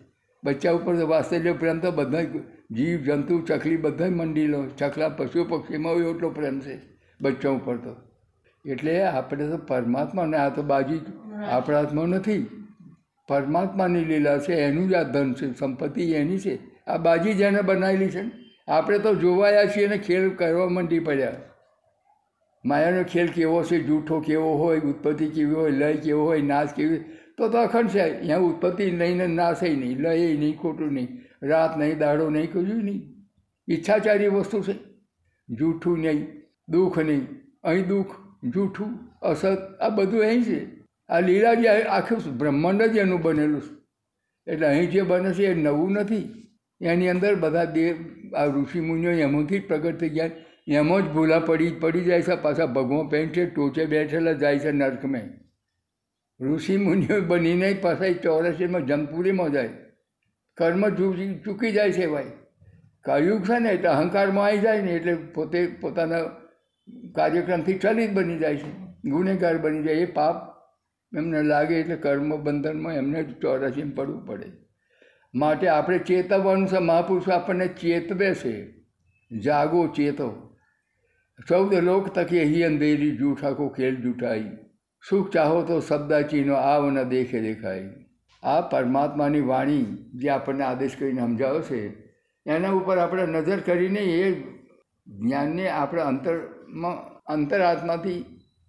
[0.43, 2.23] બચ્ચા ઉપર તો વાત્સલ્ય પ્રેમ તો બધા
[2.71, 4.65] જીવ, જંતુ, ચકલી બધા મંડી લો.
[4.65, 6.79] ચકલા પશુ પક્ષીમાં એટલો પ્રેમ છે
[7.21, 7.95] બચ્ચા ઉપર તો.
[8.65, 10.99] એટલે આપણે તો પરમાત્માને આ તો બાજી
[11.49, 12.58] આપણા હાથમાં નથી.
[13.29, 16.59] પરમાત્માની લીલા છે, એનું જ આ ધન છે, સંપત્તિ એની છે.
[16.87, 18.31] આ બાજી જેને બનાવેલી છે ને,
[18.67, 21.35] આપણે તો જોવાયા છીએ અને ખેલ કરવા માંડી પડ્યા.
[22.65, 26.97] માયાનો ખેલ કેવો છે, જૂઠો કેવો હોય, ઉત્પત્તિ કેવી હોય, લય કેવો હોય, નાશ કેવી
[27.37, 27.99] તો તો અખંડ છે.
[27.99, 33.15] અહીંયા ઉત્પત્તિ લઈને નાશ નહીં, લય નહીં, ખોટું નહીં, રાત નહીં, દાડો નહીં કશું નહીં.
[33.69, 34.75] ઈચ્છાચારી વસ્તુ છે.
[35.49, 36.27] જૂઠું નહીં,
[36.69, 37.27] દુઃખ નહીં.
[37.63, 40.78] અહીં દુઃખ, જૂઠું, અસત, આ બધું અહીં છે.
[41.09, 43.79] આ લીલા જે આખું બ્રહ્માંડ જ એનું બનેલું છે.
[44.51, 46.35] એટલે અહીં જે બને છે એ નવું નથી.
[46.81, 47.95] એની અંદર બધા દેવ,
[48.35, 50.29] આ ઋષિમુનિઓ એમાંથી જ પ્રગટ થઈ ગયા
[50.67, 52.35] એમાં જ ભૂલા પડી પડી જાય છે.
[52.35, 55.21] પાછા ભગવાન પેન્ટ છે, ટોચે બેઠેલા જાય છે નર્કમાં.
[56.43, 59.69] ઋષિમુનિઓ બનીને પાછા ચોરસીમાં જમપુરીમાં જાય.
[60.57, 62.23] કર્મ ચૂકી ચૂકી જાય છે ભાઈ.
[63.01, 66.23] કળયુગ છે ને, એટલે અહંકારમાં આવી જાય ને, એટલે પોતે પોતાના
[67.15, 68.71] કાર્યક્રમથી ચલિત બની જાય છે.
[69.05, 69.95] ગુનેગાર બની જાય.
[69.95, 70.58] એ પાપ
[71.13, 74.51] એમને લાગે એટલે કર્મ બંધનમાં એમને ચોરાસીમાં પડવું પડે.
[75.33, 78.53] માટે આપણે ચેતવવાનું છે, મહાપુરુષો આપણને ચેતવે છે.
[79.31, 80.29] જાગો, ચેતો.
[81.47, 84.51] ચૌદ લોક તકે હી અંધેરી જૂઠા કો ખેલ જૂઠાઈ.
[85.09, 87.89] સુખ ચાહો તો શબ્દાચીનો આવ ન દેખે દેખાય
[88.43, 91.79] આ પરમાત્માની વાણી જે આપણને આદેશ કરીને સમજાવે છે,
[92.45, 94.33] એના ઉપર આપણે નજર કરીને એ
[95.07, 98.19] જ્ઞાનને આપણે અંતરમાં, અંતરાત્માથી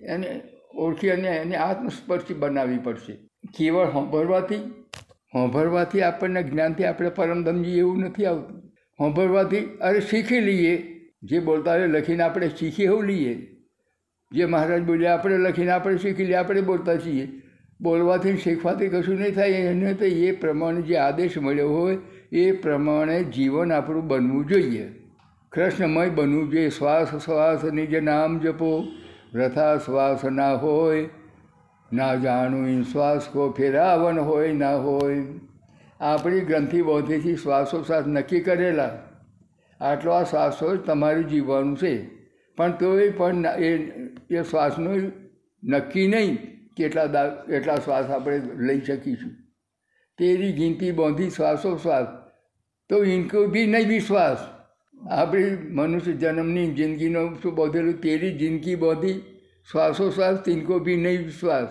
[0.00, 0.30] એને
[0.74, 3.12] ઓળખી અને એને આત્મસ્પર્શી બનાવવી પડશે.
[3.58, 4.56] કેવળ સાંભળવાથી
[5.32, 8.62] સાંભળવાથી આપણને જ્ઞાનથી આપણે પરમધમજી એવું નથી આવતું.
[8.98, 11.00] સાંભળવાથી અરે શીખી લઈએ.
[11.22, 13.46] જે બોલતા હોય લખીને આપણે શીખી એવું લઈએ.
[14.32, 17.28] જે મહારાજ બોલ્યા, આપણે લખીને આપણે શીખી લઈએ, આપણે બોલતા છીએ.
[17.80, 21.98] બોલવાથી શીખવાથી કશું નહીં થાય, એને તો એ પ્રમાણે જે આદેશ મળ્યો હોય,
[22.32, 24.88] એ પ્રમાણે જીવન આપણું બનવું જોઈએ.
[25.52, 26.68] કૃષ્ણમય બનવું જોઈએ.
[26.68, 28.88] શ્વાસ, શ્વાસની જે નામ જપો
[29.34, 31.08] વ્રથા શ્વાસ ના હોય,
[31.92, 35.24] ના જાણું શ્વાસ કો ફેરાવન હોય ના હોય.
[36.00, 38.90] આપણી ગ્રંથિ બૌદ્ધિથી શ્વાસોશ્વાસ નક્કી કરેલા.
[39.80, 42.08] આટલો આ શ્વાસો જ તમારું જીવવાનું છે.
[42.56, 43.68] પણ તોય પણ એ
[44.30, 45.12] એ શ્વાસનું
[45.64, 46.38] નક્કી નહીં
[46.76, 49.32] કેટલા દા, એટલા શ્વાસ આપણે લઈ શકીશું.
[50.18, 52.06] તેરી ગિનતી બોંધી શ્વાસોશ્વાસ,
[52.90, 54.38] તો ઇનકો બી નહીં વિશ્વાસ
[55.08, 59.12] આપણી મનુષ્ય જન્મની જિંદગીનો શું બોધેલું તેરી જિંદગી બોધી
[59.72, 61.68] શ્વાસોશ્વાસ તિનકો બી નહીં વિશ્વાસ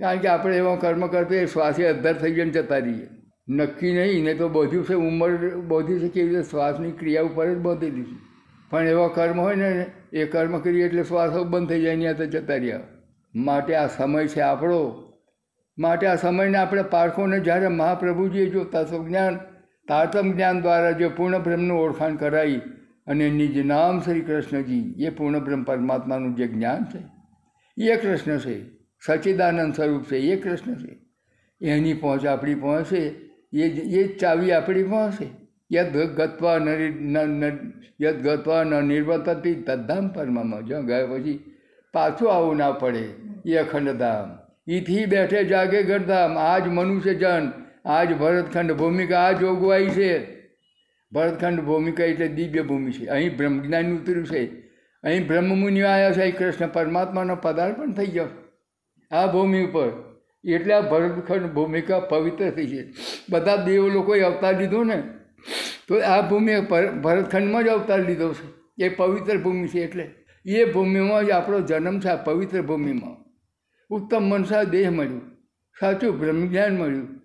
[0.00, 3.08] કારણ કે આપણે એવા કર્મ કરતો એ શ્વાસે અદ્ધર થઈ જઈને જતા રહીએ.
[3.48, 7.58] નક્કી નહીં ને તો બોધ્યું છે, ઉંમર બોધી છે, કેવી રીતે શ્વાસની ક્રિયા ઉપર જ
[7.58, 8.18] બોધેલી છે.
[8.70, 12.54] પણ એવા કર્મ હોય ને, એ કર્મ કરીએ એટલે શ્વાસ બંધ થઈ જાય ત્યાં જતા
[12.54, 12.80] રહ્યા.
[13.34, 15.12] માટે આ સમય છે આપણો.
[15.78, 19.38] માટે આ સમયને આપણે પારખોને જ્યારે મહાપ્રભુજીએ જો તત્વજ્ઞાન
[19.88, 22.60] તારતમ જ્ઞાન દ્વારા જે પૂર્ણ બ્રહ્મનું ઓળખાણ કરાવી
[23.06, 27.02] અને નિજ નામ શ્રી કૃષ્ણજી, એ પૂર્ણ બ્રહ્મ પરમાત્માનું જે જ્ઞાન છે,
[27.76, 28.56] એ કૃષ્ણ છે.
[29.06, 30.98] સચ્ચિદાનંદ સ્વરૂપ છે, એ કૃષ્ણ છે.
[31.60, 33.02] એની પહોંચ આપણી પહોંચે
[33.52, 33.68] એ
[33.98, 35.26] એ ચાવી આપણી પહોંચે
[35.72, 36.56] યદ ગત્વા
[38.02, 40.66] યદ ગત્વા ન નિર્વતતી તદ્ધામ પરમામાં.
[40.66, 41.52] જ્યાં ગયા પછી
[41.92, 43.04] પાછું આવવું ના પડે.
[43.46, 44.38] એ અખંડધામ
[44.72, 47.50] ઈથી બેઠે જાગે ગરધામ આજ મનુષ્ય જન
[47.84, 50.40] આજ ભરતખંડ ભૂમિકા આ જોગવાઈ છે.
[51.12, 53.06] ભરતખંડ ભૂમિકા એટલે દિવ્ય ભૂમિ છે.
[53.06, 54.46] અહીં બ્રહ્મજ્ઞાન ઉતર્યું છે.
[55.02, 56.30] અહીં બ્રહ્મમુનિઓ આવ્યા છે.
[56.30, 58.26] કૃષ્ણ પરમાત્માનો પદાર્પણ થઈ ગયો.
[59.10, 60.10] આ ભૂમિ ઉપર
[60.44, 62.92] એટલે આ ભરતખંડ ભૂમિકા પવિત્ર થઈ છે.
[63.30, 65.02] બધા દેવ લોકોએ અવતાર લીધો ને,
[65.88, 66.60] તો આ ભૂમિ
[67.02, 68.60] ભરતખંડમાં જ અવતાર લીધો છે.
[68.84, 70.10] એ પવિત્ર ભૂમિ છે એટલે.
[70.46, 73.24] એ ભૂમિમાં જ આપણો જન્મ છે, આ પવિત્ર ભૂમિમાં.
[73.94, 75.22] ઉત્તમ મનસા દેહ મળ્યું.
[75.80, 77.19] સાચું બ્રહ્મજ્ઞાન મળ્યું.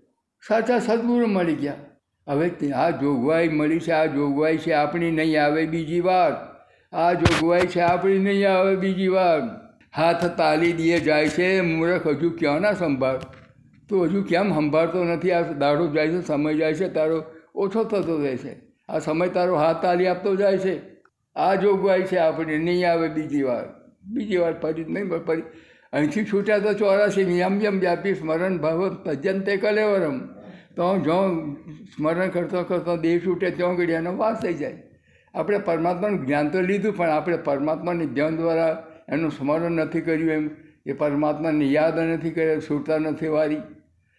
[0.48, 1.74] સાચા સદગુરુ મળી ગયા.
[2.28, 6.34] હવે આ જોગવાઈ મળી છે, આ જોગવાઈ છે, આપણી નહીં આવે બીજી વાર.
[6.96, 9.41] આ જોગવાઈ છે, આપણી નહીં આવે બીજી વાર.
[9.96, 13.20] હાથ તાલી દીએ જાય છે, મૂર્ખ હજુ ક્યાં ના સંભાળ?
[13.89, 15.32] તો હજુ કેમ સંભાળતો નથી?
[15.32, 17.24] આ દાડો જાય છે, સમય જાય છે, તારો
[17.56, 18.56] ઓછો થતો જાય છે.
[18.89, 20.82] આ સમય તારો હાથ તાલી આપતો જાય છે.
[21.36, 23.64] આ જોગવાઈ છે, આપણે નહીં આવે બીજી વાર.
[24.08, 25.43] બીજી વાર ફરી નહીં, ફરી
[25.96, 30.18] અહીંથી છૂટ્યા તો ચોરાસી યમ યમ વ્યાપી સ્મરણ ભાવ તજ્જન તે કલેવરમ.
[30.76, 31.18] તો જો
[31.96, 34.78] સ્મરણ કરતો કરતો દેહ છૂટે ત્યાં ઘડી એનો વાસ થઈ જાય.
[35.34, 38.74] આપણે પરમાત્માનું જ્ઞાન તો લીધું, પણ આપણે પરમાત્માની ધ્યાન દ્વારા
[39.10, 40.50] એનું સ્મરણ નથી કર્યું એમ.
[40.86, 43.62] એ પરમાત્માને યાદ નથી કર્યા સુરતા નથી વારી.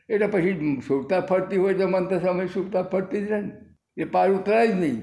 [0.09, 3.53] એટલે પછી સુરતા ફરતી હોય તો મન તો સમય સુરતા ફરતી જ રહે ને.
[3.97, 4.99] એ પાર ઉતરાય જ નહીં.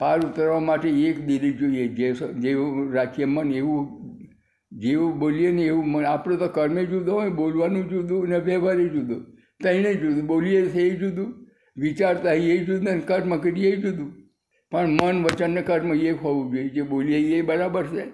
[0.00, 3.82] પાર ઉતરવા માટે એક દિલી જોઈએ, જે જેવું રાખીએ મન એવું
[4.78, 9.24] જેવું બોલીએ ને એવું આપણું તો કર્મે જુદો હોય, બોલવાનું જુદું ને વ્યવહારે જુદું.
[9.62, 10.26] ત્રણે જુદું.
[10.26, 11.46] બોલીએ છે એ જુદું,
[11.76, 14.12] વિચારતા એ જુદું ને કર્મ કરીએ એ જુદું.
[14.70, 16.68] પણ મન, વચન ને કર્મ એક હોવું જોઈએ.
[16.68, 18.04] જે બોલીએ એ બરાબર છે,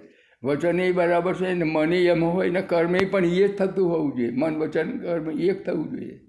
[0.43, 3.89] વચન એ બરાબર છે ને મને એમ હોય ને કર્મ એ પણ એ જ થતું
[3.89, 4.31] હોવું જોઈએ.
[4.31, 6.19] મન, વચન, કર્મ એક થવું જોઈએ.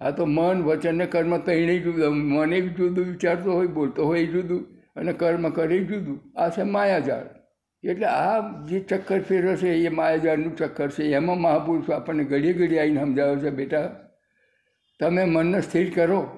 [0.00, 2.14] આ તો મન, વચન ને કર્મ ત્રણેય જુદું.
[2.14, 4.66] મને જુદું, વિચારતો હોય, બોલતો હોય એ જુદું
[4.96, 6.38] અને કર્મ કરે જુદું.
[6.38, 7.45] આ છે માયાજાળ.
[7.90, 11.04] એટલે આ જે ચક્કર ફેરો છે, એ માયાજાળનું ચક્કર છે.
[11.04, 13.90] એમાં મહાપુરુષો આપણને ઘડીએ ઘડીએ આવીને સમજાવે છે, બેટા,
[15.00, 16.30] તમે મનને સ્થિર કરો,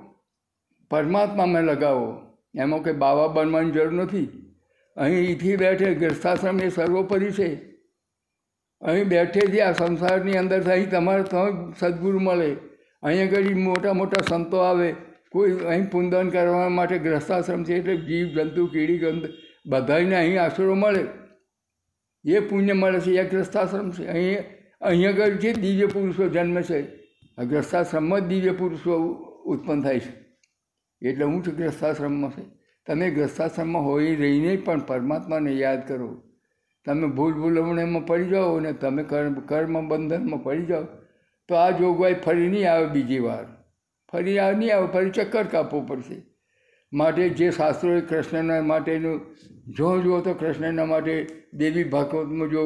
[0.90, 2.22] પરમાત્મામાં લગાવો.
[2.58, 4.54] એમાં કંઈ બાવા બનવાની જરૂર નથી.
[4.96, 7.54] અહીં અહીંથી બેઠે ગ્રસ્થાશ્રમ એ સર્વોપરી છે.
[8.82, 12.56] અહીં બેઠેથી આ સંસારની અંદર અહીં તમારે ત્રણ સદગુરુ મળે.
[13.02, 14.94] અહીંયા આગળ મોટા મોટા સંતો આવે.
[15.30, 19.28] કોઈ અહીં પુંદન કરવા માટે ગ્રસ્તાશ્રમ છે, એટલે જીવ જંતુ, કીડી, ગંધ,
[19.66, 21.04] બધાને અહીં આશરો મળે.
[22.32, 24.06] એ પુણ્ય મળે છે, એ ગ્રસ્તાશ્રમ છે.
[24.06, 24.38] અહીં,
[24.80, 26.82] અહીંયા આગળ છે દિવ્ય પુરુષો જન્મ છે
[27.38, 29.12] આ ગ્રસ્તાશ્રમમાં જ દિવ્ય પુરુષો
[29.44, 30.28] ઉત્પન્ન થાય છે.
[31.08, 32.58] એટલે હું છું ગ્રસ્તાશ્રમમાં છે.
[32.86, 36.22] તમે ગ્રસ્તાશ્રમમાં હોય રહીને પણ પરમાત્માને યાદ કરો.
[36.86, 40.84] તમે ભૂલ ભૂલવણીમાં પડી જાઓ અને તમે કર્મ કર્મ બંધનમાં પડી જાઓ,
[41.48, 43.44] તો આ જોગવાઈ ફરી નહીં આવે બીજી વાર.
[44.12, 46.22] ફરી આ નહીં આવે, ફરી ચક્કર કાપવો પડશે.
[46.92, 49.20] માટે જે શાસ્ત્રોએ કૃષ્ણના માટેનું
[49.68, 51.14] જો જુઓ તો કૃષ્ણના માટે
[51.54, 52.62] દેવી ભાગવતમાં જો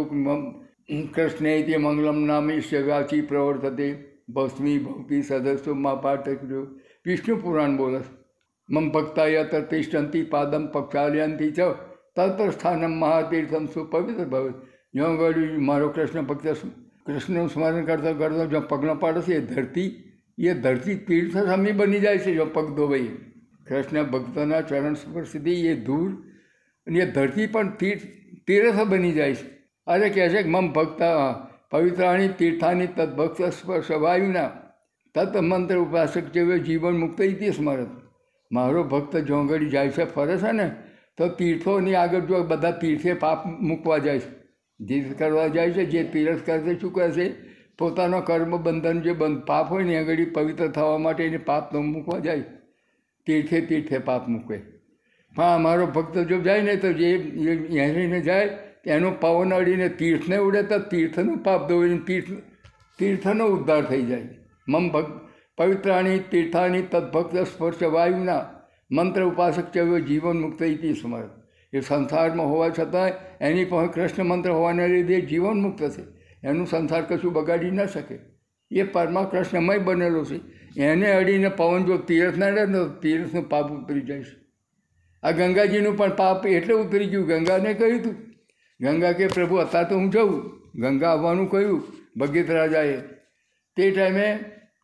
[1.14, 3.88] કૃષ્ણ તે મંગલમ નામે સગાચી પ્રવર્તતે,
[4.28, 6.62] ભસ્મી ભક્તિ સદસ્યો મા કર્યો
[7.06, 8.00] વિષ્ણુ પુરાણ બોલે
[8.68, 11.60] મમ ભક્તા યત્ર તિષ્ઠંતી પાદમ પક્ષાલયંતી ચ,
[12.16, 14.52] તત્ર સ્થાનમ મહાતીર્થમ સુપવિત્ર ભવે
[14.94, 16.56] જો આગળ મારો કૃષ્ણ ભક્ત
[17.06, 19.90] કૃષ્ણનું સ્મરણ કરતો કરતો જો પગનો પાડે છે, એ ધરતી
[20.38, 23.08] એ ધરતી તીર્થ સામે બની જાય છે, જો પગ ધોવાઈ
[23.68, 26.12] કૃષ્ણ ભક્તના ચરણ સ્પર્શથી એ ધૂળ
[26.86, 28.02] અને એ ધરતી પણ તીર્થ
[28.46, 29.46] તીર્થ બની જાય છે.
[29.86, 31.02] અરે કહે છે મમ ભક્ત
[31.70, 34.50] પવિત્રાણી તીર્થાની તદભક્ત સ્પર્શ વાયુના
[35.14, 37.88] તત મંત્ર ઉપાસક જેવો જીવન મુક્ત ઇતિ સ્મરત.
[38.52, 40.70] મારો ભક્ત જોંગડી જાય છે, ફરે છે ને,
[41.16, 44.30] તો તીર્થોની આગળ જો બધા તીર્થે પાપ મૂકવા જાય છે.
[44.86, 47.32] તીર્થ કરવા જાય છે, જે તીર્થ કરશે શું કરશે?
[47.78, 51.80] પોતાનો કર્મ બંધન જે બંધ, પાપ હોય ને આગળ પવિત્ર થવા માટે એને પાપ તો
[51.80, 52.40] મૂકવા જાય.
[53.26, 54.81] તીર્થે તીર્થે પાપ મૂકે.
[55.36, 57.10] હા અમારો ભક્ત જો જાય ને તો જે
[57.78, 58.48] એને જાય,
[58.86, 62.32] એનું પવન અડીને તીર્થને ઉડે તો તીર્થનું પાપ દોડીને તીર્થ,
[62.98, 64.28] તીર્થનો ઉદ્ધાર થઈ જાય.
[64.68, 65.20] મમ ભક્ત
[65.58, 68.44] પવિત્રાણી તીર્થાની તદભક્ત સ્પર્શ વાયુના
[68.90, 71.24] મંત્ર ઉપાસક ચવ્યો જીવન મુક્ત ઇતિ સ્મર
[71.72, 73.10] એ સંસારમાં હોવા છતાં
[73.40, 76.02] એની પાસે કૃષ્ણ મંત્ર હોવાને લીધે જીવન મુક્ત છે.
[76.46, 78.18] એનું સંસાર કશું બગાડી ન શકે.
[78.70, 80.40] એ પરમા કૃષ્ણમય બનેલો છે.
[80.80, 84.41] એને અડીને પવન જો તીર્થ ના તો તીર્થનું પાપ ઉતરી જાય છે.
[85.22, 87.26] આ ગંગાજીનું પણ પાપ એટલે ઉતરી ગયું.
[87.26, 88.16] ગંગાને કહ્યું હતું
[88.80, 90.30] ગંગા કે પ્રભુ, અત્યારે તો હું જઉં.
[90.74, 91.82] ગંગા આવવાનું કહ્યું.
[92.16, 92.96] ભગીત રાજાએ,
[93.76, 94.26] તે ટાઈમે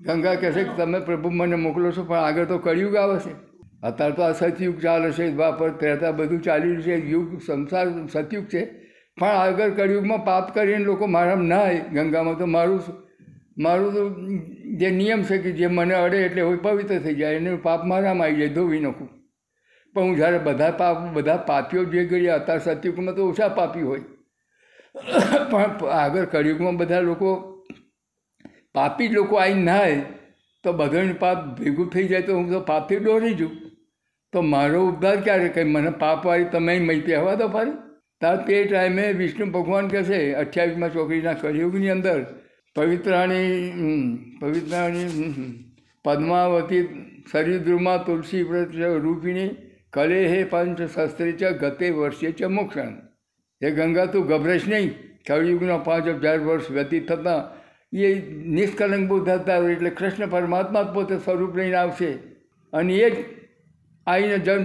[0.01, 3.32] ગંગા કહેશે કે તમે પ્રભુ મને મોકલો છો, પણ આગળ તો કળિયુગ આવે છે.
[3.82, 8.47] અત્યારે તો આ સતયુગ ચાલે છે દ્વાપર ત્રેતા બધું ચાલી રહ્યું છે, યુગ, સંસાર સતયુગ
[8.47, 8.62] છે.
[9.18, 11.82] પણ આગળ કળિયુગમાં પાપ કરીને લોકો મારામાં ના આવે.
[11.93, 12.80] ગંગામાં તો મારું
[13.59, 14.03] મારું તો
[14.80, 18.26] જે નિયમ છે કે જે મને અડે એટલે હોય પવિત્ર થઈ જાય, એને પાપ મારામાં
[18.26, 19.09] આવી જાય, ધોવી નાખું.
[19.95, 24.05] પણ હું જ્યારે બધા પાપ, બધા પાપીઓ જે ગયા અત્યારે સતયુગમાં તો ઓછા પાપી હોય.
[25.51, 25.70] પણ
[26.01, 27.30] આગળ કળિયુગમાં બધા લોકો
[28.74, 29.99] પાપી જ લોકો આવીને નાય,
[30.64, 33.53] તો બધાને પાપ ભેગું થઈ જાય તો હું તો પાપથી દોરી જઉં.
[34.32, 37.76] તો મારો ઉદ્ધાર ક્યારે કંઈ મને પાપવાળી તમે મૈતી હવા દો ફરી.
[38.20, 42.18] તાર તે ટાઈમે વિષ્ણુ ભગવાન કહેશે અઠ્યાવીસમાં ચોકડીના કળિયુગની અંદર
[42.76, 43.53] પવિત્રાણી
[44.41, 45.09] પવિત્રાણી
[46.05, 46.82] પદ્માવતી,
[47.30, 48.72] સરિદ્રુમાં, તુલસી, વ્રત,
[49.05, 49.51] રૂપિણી
[49.93, 51.91] કલે हे પંચ गते ચ ગતે
[53.62, 54.91] हे गंगा તું ગભરેશ નહીં.
[55.26, 57.59] કળિયુગના પાંચ હજાર વર્ષ વ્યતીત થતાં
[57.99, 58.14] એ
[58.47, 62.12] નિષ્કલંક બુદ્ધ હતા એટલે કૃષ્ણ પરમાત્મા પોતે સ્વરૂપ લઈને આવશે.
[62.72, 63.14] અને એ જ
[64.07, 64.64] આવીને જન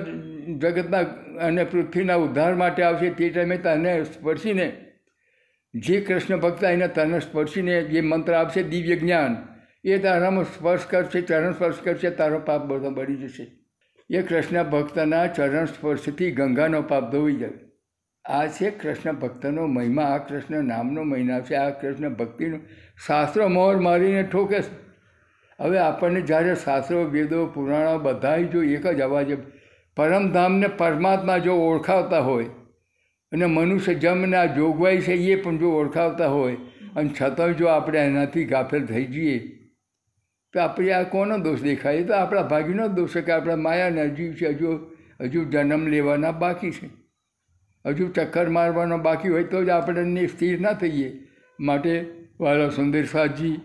[0.60, 1.00] જગતના
[1.40, 4.72] અને પૃથ્વીના ઉદ્ધાર માટે આવશે તે ટાઈમે તને સ્પર્શીને.
[5.74, 9.38] જે કૃષ્ણ ભક્ત એને તને સ્પર્શીને જે મંત્ર આપશે દિવ્ય જ્ઞાન,
[9.86, 13.63] એ તારામાં સ્પર્શ કરશે, ચરણ સ્પર્શ કરશે, તારો પાપ બધો બળી જશે.
[14.14, 17.64] એ કૃષ્ણ ભક્તના ચરણ સ્પર્શથી ગંગાનો પાપ ધોઈ જાય
[18.26, 22.60] આ છે કૃષ્ણ ભક્તનો મહિમા, આ કૃષ્ણ નામનો મહિના છે, આ કૃષ્ણ ભક્તિનો
[23.08, 24.70] શાસ્ત્રો મોર મારીને ઠોકે છે.
[25.60, 29.38] હવે આપણને જ્યારે શાસ્ત્રો, વેદો, પુરાણો બધા જો એક જ અવાજે
[29.98, 32.50] પરમધામને પરમાત્મા જો ઓળખાવતા હોય
[33.32, 36.56] અને મનુષ્ય જમના જોગવાઈ છે એ પણ જો ઓળખાવતા હોય
[36.96, 39.38] અને છતાં જો આપણે એનાથી ગાફેલ થઈ જઈએ
[40.54, 42.04] તો આપણે આ કોનો દોષ દેખાય?
[42.04, 44.80] તો આપણા ભાગીનો જ દોષ છે કે આપણા માયાના જીવ છે, હજુ
[45.22, 46.90] હજુ જન્મ લેવાના બાકી છે.
[47.86, 51.20] હજુ ચક્કર મારવાનો બાકી હોય તો જ આપણે સ્થિર ના થઈએ.
[51.60, 52.06] માટે
[52.40, 53.60] વાલા સુંદર સાહજી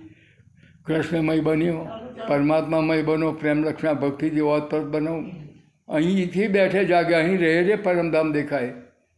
[0.87, 1.89] કૃષ્ણમય બન્યો,
[2.29, 5.31] પરમાત્મામય બનો, પ્રેમ લક્ષણા ભક્તિથી પર બનો.
[5.89, 8.73] અહીંથી બેઠે જાગે, અહીં રહે રે પરમધામ દેખાય.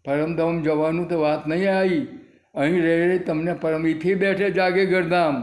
[0.05, 2.07] પરમધામ જવાનું તો વાત નહીં આવી.
[2.55, 5.43] અહીં રહે રે તમને પરમ અહીંથી બેઠે જાગે ગરધામ.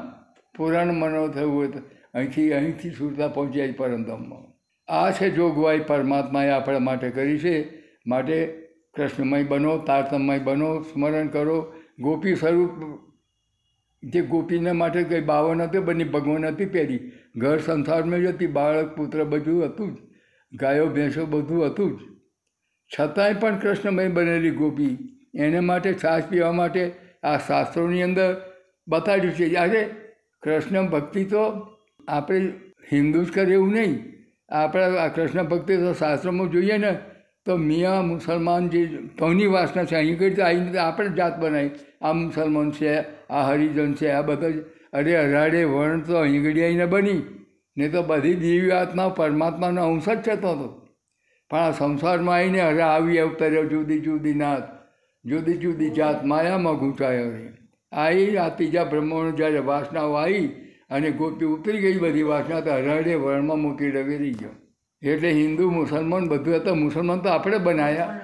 [0.57, 1.79] પુરાણ મનો થયું હોય તો.
[2.13, 4.57] અહીંથી અહીંથી સુરતા પહોંચી જાય પરમધામમાં
[4.91, 7.69] આ છે જોગવાઈ પરમાત્માએ આપણા માટે કરી છે.
[8.07, 11.73] માટે કૃષ્ણમય બનો તારતમય બનો, સ્મરણ કરો.
[11.99, 12.99] ગોપી સ્વરૂપ,
[14.03, 18.95] જે ગોપીના માટે કંઈ બાવો નહોતી, બની ભગવાન હતી પહેરી ઘર સંસારમાં જ હતી, બાળક,
[18.95, 19.97] પુત્ર બધું હતું જ.
[20.53, 22.01] ગાયો, ભેંસો બધું હતું જ.
[22.99, 24.97] છતાંય પણ કૃષ્ણમય બનેલી ગોપી
[25.35, 26.91] એને માટે છાશ પીવા માટે
[27.23, 28.41] આ શાસ્ત્રોની અંદર
[28.87, 29.55] બતાડ્યું છે.
[29.55, 29.89] આજે
[30.43, 31.76] કૃષ્ણ ભક્તિ તો
[32.07, 32.53] આપણે
[32.93, 34.13] હિન્દુ જ કરે એવું નહીં.
[34.49, 36.99] આપણે આ કૃષ્ણ ભક્તિ તો શાસ્ત્રોમાં જોઈએ ને,
[37.45, 38.85] તો મિયા મુસલમાન જે
[39.19, 41.69] કોની વાસના છે, અહીં કરી તો આવીને આપણે જાત બનાવી?
[42.01, 44.47] આ મુસલમાન છે, આ હરિજન છે, આ બધા
[44.93, 47.21] અરે અઢારે વર્ણ તો અહીં ઘડી આવીને બની.
[47.77, 50.87] ને તો બધી દેવી આત્મા પરમાત્માનો અંશ જ થતો હતો.
[51.49, 54.63] પણ આ સંસારમાં આવીને અરે આવી અવતર્યો જુદી જુદી નાત.
[55.25, 57.31] જુદી જુદી જાત માયામાં ગૂંચાયો
[57.91, 63.13] આવી આ ત્રીજા બ્રહ્મણ જ્યારે વાસનાઓ આવી અને ગોપી ઉતરી ગઈ બધી વાસના તો હરાડે
[63.15, 64.55] વર્ણમાં મૂકી ડવેરી ગયો.
[65.01, 68.19] એટલે હિન્દુ, મુસલમાન બધું હતા મુસલમાન તો આપણે બનાવ્યા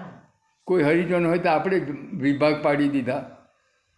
[0.67, 1.77] કોઈ હરિજન હોય તો આપણે
[2.23, 3.23] વિભાગ પાડી દીધા.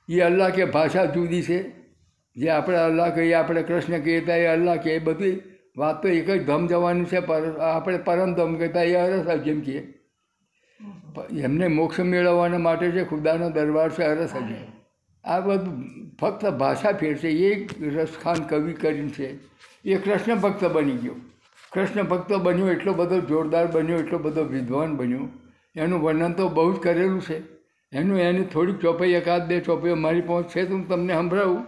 [0.10, 1.60] એ અલ્લાહ કે ભાષા જુદી છે.
[2.36, 5.36] જે આપણે અલ્લાહ કહીએ, આપણે કૃષ્ણ કહેતા એ અલ્લાહ કે એ બધી
[5.78, 7.20] વાત તો એક જ ધમ જવાનું છે.
[7.20, 7.42] પર
[7.72, 9.76] આપણે પરમ ધમ કહેતા એ અરસ જેમ કે
[11.44, 14.64] એમને મોક્ષ મેળવવાના માટે છે ખુદાનો દરબાર છે, અરસ હજી
[15.26, 15.84] આ બધું
[16.22, 19.30] ફક્ત ભાષા ફેરશે એ રસખાન કવિ કરીને છે.
[19.86, 21.16] એ કૃષ્ણ ભક્ત બની ગયો.
[21.72, 25.28] કૃષ્ણ ભક્ત બન્યો એટલો બધો જોરદાર બન્યો એટલો બધો વિદ્વાન બન્યો.
[25.76, 27.42] એનું વર્ણન તો બહુ જ કરેલું છે.
[27.94, 31.66] એનું એની થોડીક ચોપાઈ એકાદ બે ચોપાઈઓ મારી પહોંચ છે તો હું તમને સંભળાવું.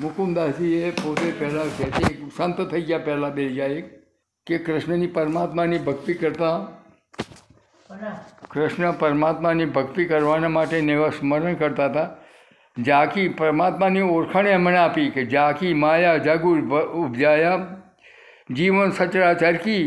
[0.00, 3.86] મુકુમદાસજી એ પોતે પહેલાં છે તે સંત થઈ ગયા પહેલાં બે ગયા એક
[4.46, 6.80] કે કૃષ્ણની પરમાત્માની ભક્તિ કરતાં
[8.48, 12.19] કૃષ્ણ પરમાત્માની ભક્તિ કરવાના માટે ને એવા સ્મરણ કરતા હતા.
[12.76, 16.52] જાકી પરમાત્માની ઓળખાણ એમણે આપી કે ઝાંખી માયા જગુ
[16.98, 17.60] ઉપજાયા.
[18.50, 19.82] જીવન સચરા ચરકી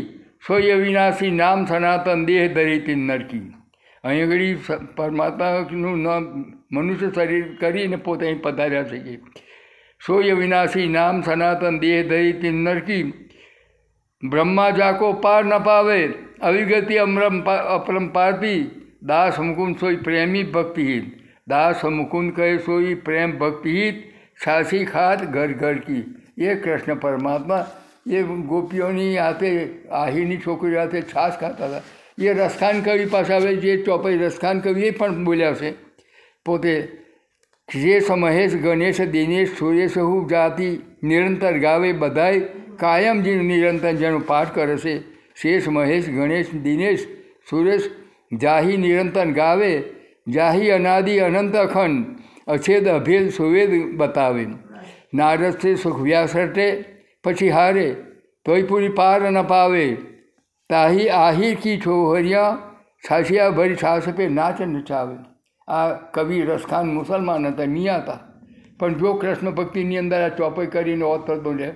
[0.46, 3.42] સોય વિનાશી નામ સનાતન દેહ ધરીતી નરકી
[4.04, 4.44] અહીં આગળ
[4.96, 6.28] પરમાત્માનું નામ
[6.72, 9.14] મનુષ્ય શરીર કરીને પોતે અહીં પધાર્યા છે કે
[10.00, 13.02] સોય વિનાશી નામ સનાતન દેહ ધરીતી નરકી
[14.22, 15.98] બ્રહ્મા જાકો પાર ન પાવે
[16.42, 18.60] અવિગતિ અમરમ અપરમ પારતી
[19.02, 23.94] દાસ હુકુમ સોય પ્રેમી ભક્તિહિત દાસ મુકુંદ કહે સોઈ પ્રેમ ભક્તિહિત
[24.46, 26.04] છાસી ખાત, ઘર ઘર કી.
[26.38, 27.66] એ કૃષ્ણ પરમાત્મા,
[28.06, 31.82] એ ગોપીઓની હાથે આહીની છોકરીઓ હાથે છાશ ખાતા હતા.
[32.18, 35.72] એ રસખાન કવિ પાસે આવે જે ચોપાઈ રસખાન કવિ એ પણ બોલ્યા છે.
[36.44, 36.88] પોતે
[37.72, 42.40] શેષ મહેશ ગણેશ દિનેશ સુરેશ હું જાતિ નિરંતર ગાવે બધાય,
[42.76, 45.00] કાયમ જે નિરંતર જેનો પાઠ કરે છે.
[45.34, 47.06] શેષ મહેશ ગણેશ દિનેશ
[47.50, 47.90] સુરેશ
[48.32, 49.82] જાહી નિરંતર ગાવે
[50.26, 52.04] જાહી અનાદિ અનંત અખંડ
[52.46, 54.46] અછેદ અભેદ સુવેદ બતાવે
[55.14, 56.66] નારદથી સુખ વ્યાસટે
[57.24, 57.96] પછી હારે,
[58.46, 59.96] તોય પૂરી પાર ન પાવે.
[60.70, 62.58] તાહી આહી કી છોહરિયા
[63.04, 65.16] છાસિયા ભરી છાસ પે નાચ નચાવે
[65.68, 68.20] આ કવિ રસખાન મુસલમાન હતા, મિયા હતા.
[68.78, 71.74] પણ જો કૃષ્ણ ભક્તિની અંદર આ ચોપાઈ કરીને ઓતપ્રદ બોલ્યા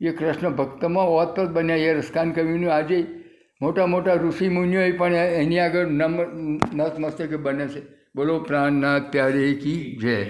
[0.00, 1.76] એ કૃષ્ણ ભક્તમાં ઓતપ્રદ બન્યા.
[1.76, 2.98] એ રસખાન કવિનું આજે
[3.62, 6.20] મોટા મોટા ઋષિ મુનિઓએ પણ એની આગળ નમ
[6.74, 7.82] નતમસ્તકે બને છે.
[8.16, 10.26] બોલો પ્રાણનાથ પ્યારે કી જય.